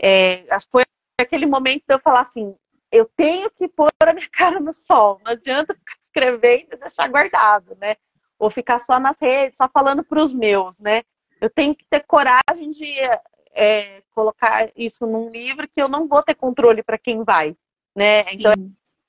[0.00, 0.84] é, foi
[1.18, 2.54] aquele momento de eu falar assim:
[2.90, 7.08] eu tenho que pôr a minha cara no sol, não adianta ficar escrevendo e deixar
[7.08, 7.96] guardado, né?
[8.38, 11.02] Ou ficar só nas redes, só falando para os meus, né?
[11.40, 12.94] Eu tenho que ter coragem de
[13.52, 17.56] é, colocar isso num livro que eu não vou ter controle para quem vai,
[17.94, 18.22] né?
[18.22, 18.38] Sim.
[18.38, 18.52] Então,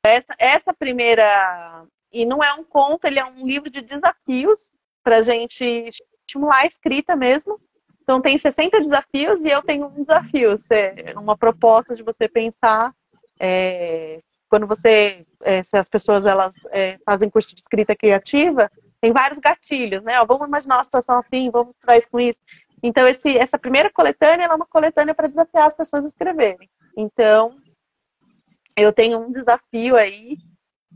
[0.06, 1.86] essa, essa primeira.
[2.12, 4.72] E não é um conto, ele é um livro de desafios
[5.04, 5.90] para gente
[6.28, 7.60] estimular a escrita mesmo.
[8.04, 10.58] Então tem 60 desafios e eu tenho um desafio,
[11.16, 12.94] uma proposta de você pensar
[13.40, 18.70] é, quando você, é, se as pessoas elas é, fazem curso de escrita criativa,
[19.02, 20.22] tem vários gatilhos, né?
[20.22, 22.40] Ó, vamos imaginar uma situação assim, vamos traz com isso.
[22.82, 26.70] Então esse, essa primeira coletânea é uma coletânea para desafiar as pessoas a escreverem.
[26.96, 27.56] Então
[28.76, 30.38] eu tenho um desafio aí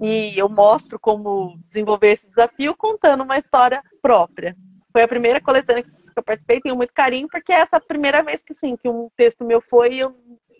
[0.01, 4.55] e eu mostro como desenvolver esse desafio contando uma história própria.
[4.91, 8.41] Foi a primeira coletânea que eu participei, tenho muito carinho, porque é essa primeira vez
[8.41, 10.15] que sim, que um texto meu foi e eu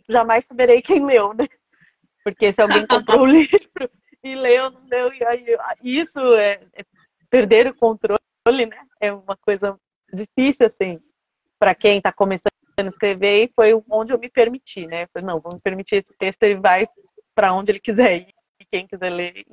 [0.09, 1.45] jamais saberei quem leu, né?
[2.23, 3.89] Porque se alguém comprou o livro
[4.23, 6.85] e leu, não leu, e aí, isso é, é
[7.29, 8.81] perder o controle, né?
[8.99, 9.77] É uma coisa
[10.13, 10.99] difícil, assim,
[11.59, 15.07] para quem está começando a escrever, e foi onde eu me permiti, né?
[15.07, 16.87] falei, não, me permitir esse texto, ele vai
[17.33, 18.37] para onde ele quiser ir
[18.69, 19.45] quem quiser ler.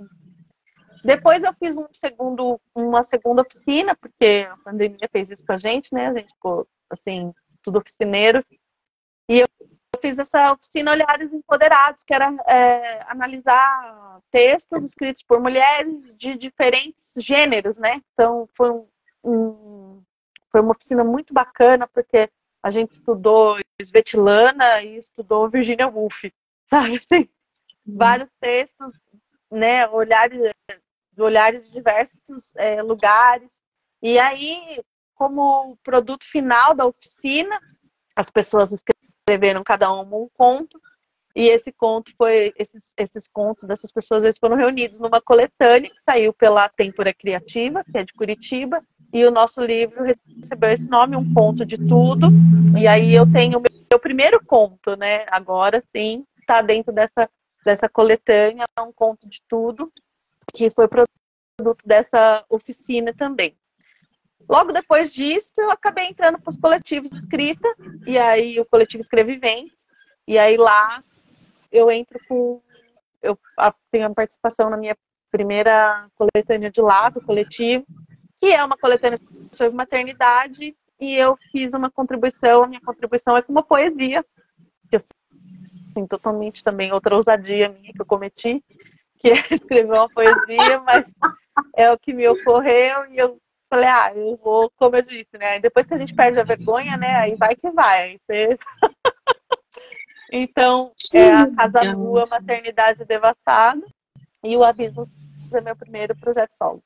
[1.04, 5.58] Depois eu fiz um segundo, uma segunda oficina, porque a pandemia fez isso com a
[5.58, 6.08] gente, né?
[6.08, 7.32] A gente ficou, assim,
[7.62, 8.44] tudo oficineiro.
[9.28, 9.48] E eu
[10.00, 17.14] fiz essa oficina Olhares Empoderados, que era é, analisar textos escritos por mulheres de diferentes
[17.18, 18.02] gêneros, né?
[18.12, 18.88] Então, foi, um,
[19.24, 20.02] um,
[20.50, 22.28] foi uma oficina muito bacana, porque
[22.62, 26.24] a gente estudou Svetlana e estudou Virginia Woolf,
[26.70, 26.96] sabe?
[26.96, 27.28] Assim,
[27.86, 28.92] vários textos,
[29.50, 30.38] né, olhares,
[31.18, 33.62] olhares de diversos é, lugares.
[34.02, 34.80] E aí,
[35.14, 37.58] como produto final da oficina,
[38.14, 40.80] as pessoas escreveram cada uma um conto,
[41.34, 46.02] e esse conto foi, esses, esses contos dessas pessoas eles foram reunidos numa coletânea que
[46.02, 48.80] saiu pela Tempora Criativa, que é de Curitiba,
[49.12, 52.28] e o nosso livro recebeu esse nome, Um Conto de Tudo.
[52.78, 55.24] E aí eu tenho o meu primeiro conto, né?
[55.28, 57.28] Agora sim, está dentro dessa
[57.64, 59.90] dessa coletânea, um conto de tudo,
[60.54, 63.56] que foi produto dessa oficina também.
[64.48, 67.68] Logo depois disso, eu acabei entrando para os coletivos de escrita,
[68.06, 69.86] e aí o coletivo Escreviventes,
[70.26, 71.02] e aí lá
[71.72, 72.62] eu entro com.
[73.22, 73.38] Eu
[73.90, 74.96] tenho a participação na minha
[75.30, 77.84] primeira coletânea de lá, do coletivo,
[78.40, 79.18] que é uma coletânea
[79.50, 84.24] sobre maternidade, e eu fiz uma contribuição, a minha contribuição é com uma poesia,
[84.90, 85.00] que eu
[85.88, 88.62] assim, totalmente também outra ousadia minha que eu cometi,
[89.24, 91.10] que é escrever uma poesia, mas
[91.74, 93.38] é o que me ocorreu e eu
[93.70, 95.58] falei, ah, eu vou, como eu disse, né?
[95.60, 97.16] Depois que a gente perde a vergonha, né?
[97.16, 98.18] Aí vai que vai.
[98.18, 98.58] Você...
[100.30, 103.82] então, é a Casa Lua, Maternidade Devastada
[104.42, 105.08] e o Abismo
[105.54, 106.82] é meu primeiro projeto solo.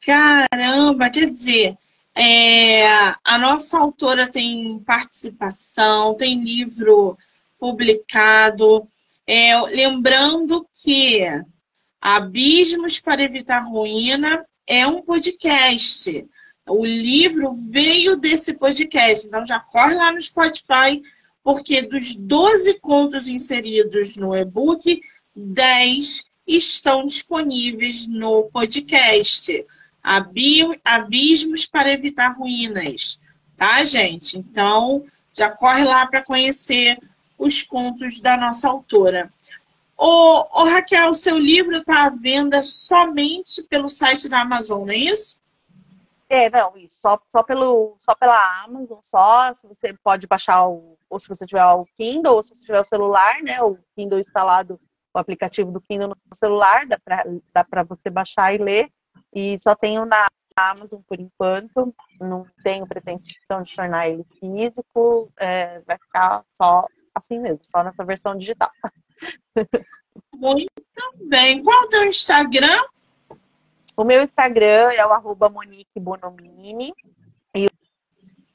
[0.00, 1.76] Caramba, quer dizer,
[2.16, 2.86] É,
[3.22, 7.18] a nossa autora tem participação, tem livro
[7.58, 8.86] publicado.
[9.26, 11.22] É, lembrando que
[12.00, 16.26] Abismos para Evitar Ruína é um podcast.
[16.68, 21.02] O livro veio desse podcast, então já corre lá no Spotify,
[21.42, 25.00] porque dos 12 contos inseridos no e-book,
[25.34, 29.64] 10 estão disponíveis no podcast.
[30.84, 33.22] Abismos para evitar ruínas,
[33.56, 34.38] tá, gente?
[34.38, 36.98] Então, já corre lá para conhecer
[37.38, 39.30] os contos da nossa autora.
[39.96, 44.92] Ô, ô Raquel, o seu livro está à venda somente pelo site da Amazon, não
[44.92, 45.42] é isso?
[46.28, 46.98] É, não, isso.
[46.98, 49.54] Só, só, pelo, só pela Amazon, só.
[49.54, 50.98] Se você pode baixar o.
[51.08, 53.62] Ou se você tiver o Kindle, ou se você tiver o celular, né?
[53.62, 54.80] O Kindle instalado,
[55.12, 58.90] o aplicativo do Kindle no celular, dá para dá você baixar e ler.
[59.32, 60.26] E só tenho na
[60.56, 61.94] Amazon por enquanto.
[62.20, 65.30] Não tenho pretensão de tornar ele físico.
[65.36, 66.84] É, vai ficar só
[67.14, 68.70] assim mesmo, só nessa versão digital.
[70.36, 70.70] Muito
[71.28, 71.62] bem.
[71.62, 72.84] Qual é o teu Instagram?
[73.96, 76.92] O meu Instagram é o arroba Monique Bonomini.
[77.54, 77.68] E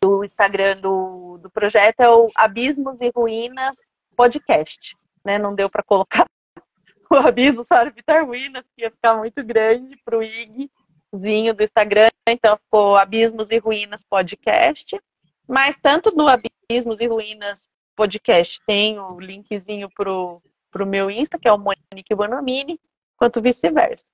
[0.04, 3.78] o Instagram do, do projeto é o Abismos e Ruínas
[4.16, 4.98] Podcast.
[5.24, 5.38] Né?
[5.38, 6.26] Não deu para colocar
[7.10, 12.10] o Abismos para Evitar Ruínas, que ia ficar muito grande para o IGzinho do Instagram.
[12.28, 15.00] Então ficou Abismos e Ruínas Podcast.
[15.48, 17.68] Mas tanto no Abismos e Ruínas
[18.00, 20.42] Podcast tem o linkzinho pro,
[20.72, 22.80] pro meu Insta, que é o Monique Bonomini,
[23.18, 24.06] quanto vice-versa.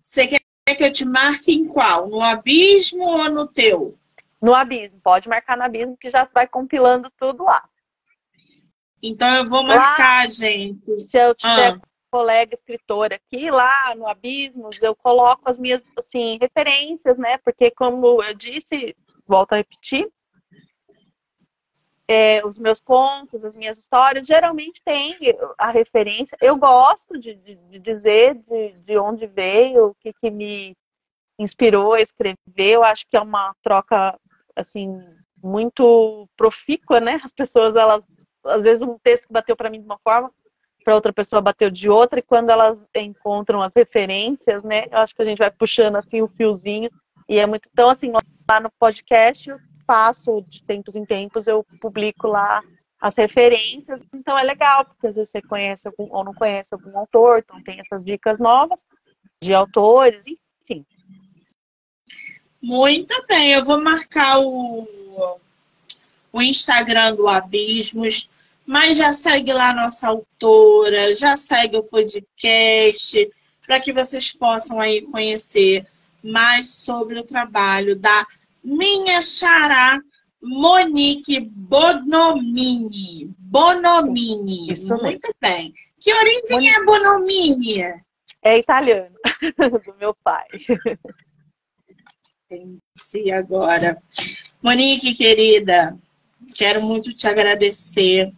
[0.00, 2.08] Você quer que eu te marque em qual?
[2.08, 3.98] No abismo ou no teu?
[4.40, 7.68] No abismo, pode marcar no abismo que já vai compilando tudo lá.
[9.02, 11.00] Então eu vou marcar, lá, gente.
[11.00, 11.80] Se eu tiver ah.
[12.08, 17.38] colega escritor aqui, lá no Abismos, eu coloco as minhas assim, referências, né?
[17.38, 18.94] Porque como eu disse,
[19.26, 20.08] volto a repetir,
[22.08, 25.14] é, os meus contos, as minhas histórias, geralmente tem
[25.58, 26.36] a referência.
[26.40, 30.76] Eu gosto de, de, de dizer de, de, onde veio, o que, que me
[31.38, 32.38] inspirou a escrever.
[32.56, 34.18] Eu acho que é uma troca
[34.54, 35.02] assim
[35.42, 37.20] muito profícua, né?
[37.24, 38.02] As pessoas, elas,
[38.44, 40.30] às vezes um texto bateu para mim de uma forma,
[40.84, 44.84] para outra pessoa bateu de outra, e quando elas encontram as referências, né?
[44.90, 46.88] Eu acho que a gente vai puxando assim o fiozinho
[47.28, 48.12] e é muito então assim
[48.48, 49.52] lá no podcast
[49.86, 52.62] faço de tempos em tempos, eu publico lá
[53.00, 56.98] as referências, então é legal, porque às vezes você conhece algum, ou não conhece algum
[56.98, 58.82] autor, então tem essas dicas novas
[59.42, 60.84] de autores, enfim.
[62.60, 65.38] Muito bem, eu vou marcar o,
[66.32, 68.30] o Instagram do Abismos,
[68.64, 73.30] mas já segue lá nossa autora, já segue o podcast,
[73.66, 75.86] para que vocês possam aí conhecer
[76.22, 78.26] mais sobre o trabalho da
[78.66, 80.00] minha xará
[80.42, 83.30] Monique Bonomini.
[83.38, 84.66] Bonomini.
[84.66, 85.34] Isso Muito mesmo.
[85.40, 85.72] bem.
[86.00, 86.74] Que origem Monique...
[86.74, 87.80] é Bonomini?
[88.42, 89.16] É italiano,
[89.86, 90.46] do meu pai.
[92.50, 94.00] Entendi agora.
[94.62, 95.96] Monique, querida,
[96.56, 98.32] quero muito te agradecer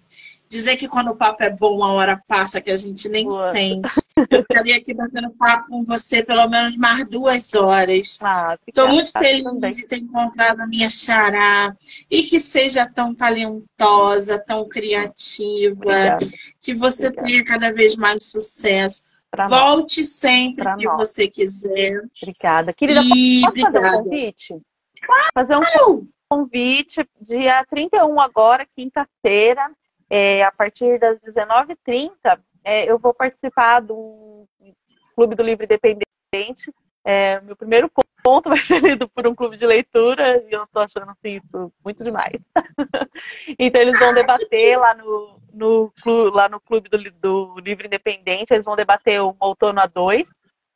[0.49, 3.53] dizer que quando o papo é bom, a hora passa que a gente nem Boa.
[3.53, 4.01] sente.
[4.30, 8.18] Eu ficaria aqui batendo papo com você pelo menos mais duas horas.
[8.66, 9.70] Estou ah, muito feliz também.
[9.70, 11.76] de ter encontrado a minha xará
[12.11, 16.26] e que seja tão talentosa, tão criativa, Obrigada.
[16.61, 17.28] que você Obrigada.
[17.28, 19.07] tenha cada vez mais sucesso.
[19.30, 20.14] Pra Volte nós.
[20.14, 20.96] sempre pra que nós.
[20.96, 22.03] você quiser.
[22.22, 22.72] Obrigada.
[22.72, 23.42] Querida, e...
[23.42, 24.57] posso fazer um convite?
[25.03, 25.30] Claro.
[25.34, 29.70] Fazer um convite dia 31 agora, quinta-feira,
[30.11, 34.46] é, a partir das 19h30, é, eu vou participar do
[35.14, 36.72] Clube do Livro Independente.
[37.04, 37.90] É, meu primeiro
[38.22, 41.72] ponto vai ser lido por um clube de leitura e eu estou achando assim, isso
[41.84, 42.40] muito demais.
[43.59, 45.92] então eles vão debater lá no, no,
[46.32, 50.28] lá no Clube do, do Livro Independente, eles vão debater o Outono a 2,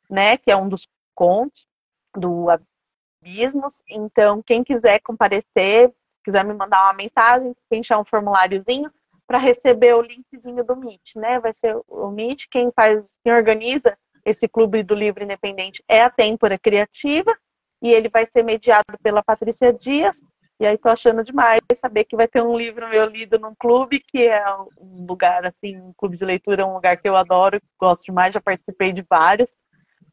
[0.09, 1.67] né, que é um dos contos
[2.15, 3.83] do Abismos.
[3.89, 8.91] Então, quem quiser comparecer, quiser me mandar uma mensagem, preencher um formuláriozinho,
[9.33, 11.39] para receber o linkzinho do Meet, né?
[11.39, 16.09] Vai ser o Meet, quem faz, quem organiza esse clube do livro independente é a
[16.09, 17.35] Têmpora Criativa
[17.81, 20.21] e ele vai ser mediado pela Patrícia Dias.
[20.59, 24.03] E aí tô achando demais saber que vai ter um livro meu lido num clube,
[24.07, 24.45] que é
[24.79, 28.35] um lugar assim, um clube de leitura, é um lugar que eu adoro, gosto demais,
[28.35, 29.49] já participei de vários.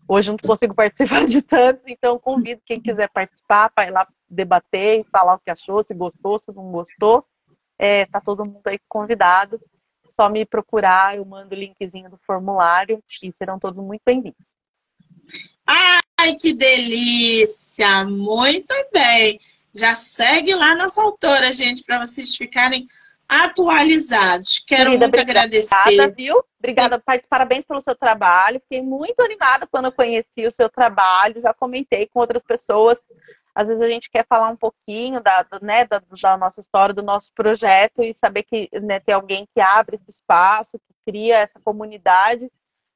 [0.09, 5.01] Hoje não consigo participar de tantos, então convido quem quiser participar para ir lá debater
[5.01, 7.27] e falar o que achou, se gostou, se não gostou
[7.81, 9.59] é, tá todo mundo aí convidado.
[10.11, 14.39] Só me procurar, eu mando o linkzinho do formulário e serão todos muito bem-vindos.
[15.67, 18.05] Ai, que delícia!
[18.05, 19.41] Muito bem.
[19.75, 22.87] Já segue lá nossa autora, gente, para vocês ficarem
[23.27, 24.59] atualizados.
[24.59, 26.15] Quero Querida, muito obrigada, agradecer.
[26.15, 26.45] viu?
[26.59, 28.61] Obrigada, parabéns pelo seu trabalho.
[28.61, 31.41] Fiquei muito animada quando eu conheci o seu trabalho.
[31.41, 33.01] Já comentei com outras pessoas.
[33.61, 37.03] Às vezes a gente quer falar um pouquinho da, né, da, da nossa história, do
[37.03, 41.61] nosso projeto e saber que né, tem alguém que abre esse espaço, que cria essa
[41.61, 42.51] comunidade.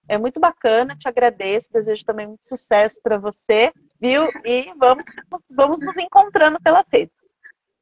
[0.09, 4.27] É muito bacana, te agradeço, desejo também muito sucesso para você, viu?
[4.43, 5.05] E vamos,
[5.51, 7.15] vamos nos encontrando pelas redes.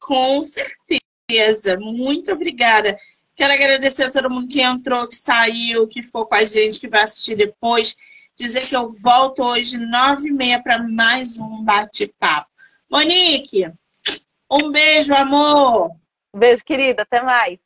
[0.01, 1.78] Com certeza.
[1.78, 2.99] Muito obrigada.
[3.37, 6.89] Quero agradecer a todo mundo que entrou, que saiu, que ficou com a gente, que
[6.89, 7.97] vai assistir depois.
[8.37, 12.51] Dizer que eu volto hoje, nove e meia, para mais um bate-papo.
[12.93, 13.72] Monique,
[14.51, 15.93] um beijo, amor.
[16.34, 17.05] Um beijo, querida.
[17.05, 17.59] Até mais.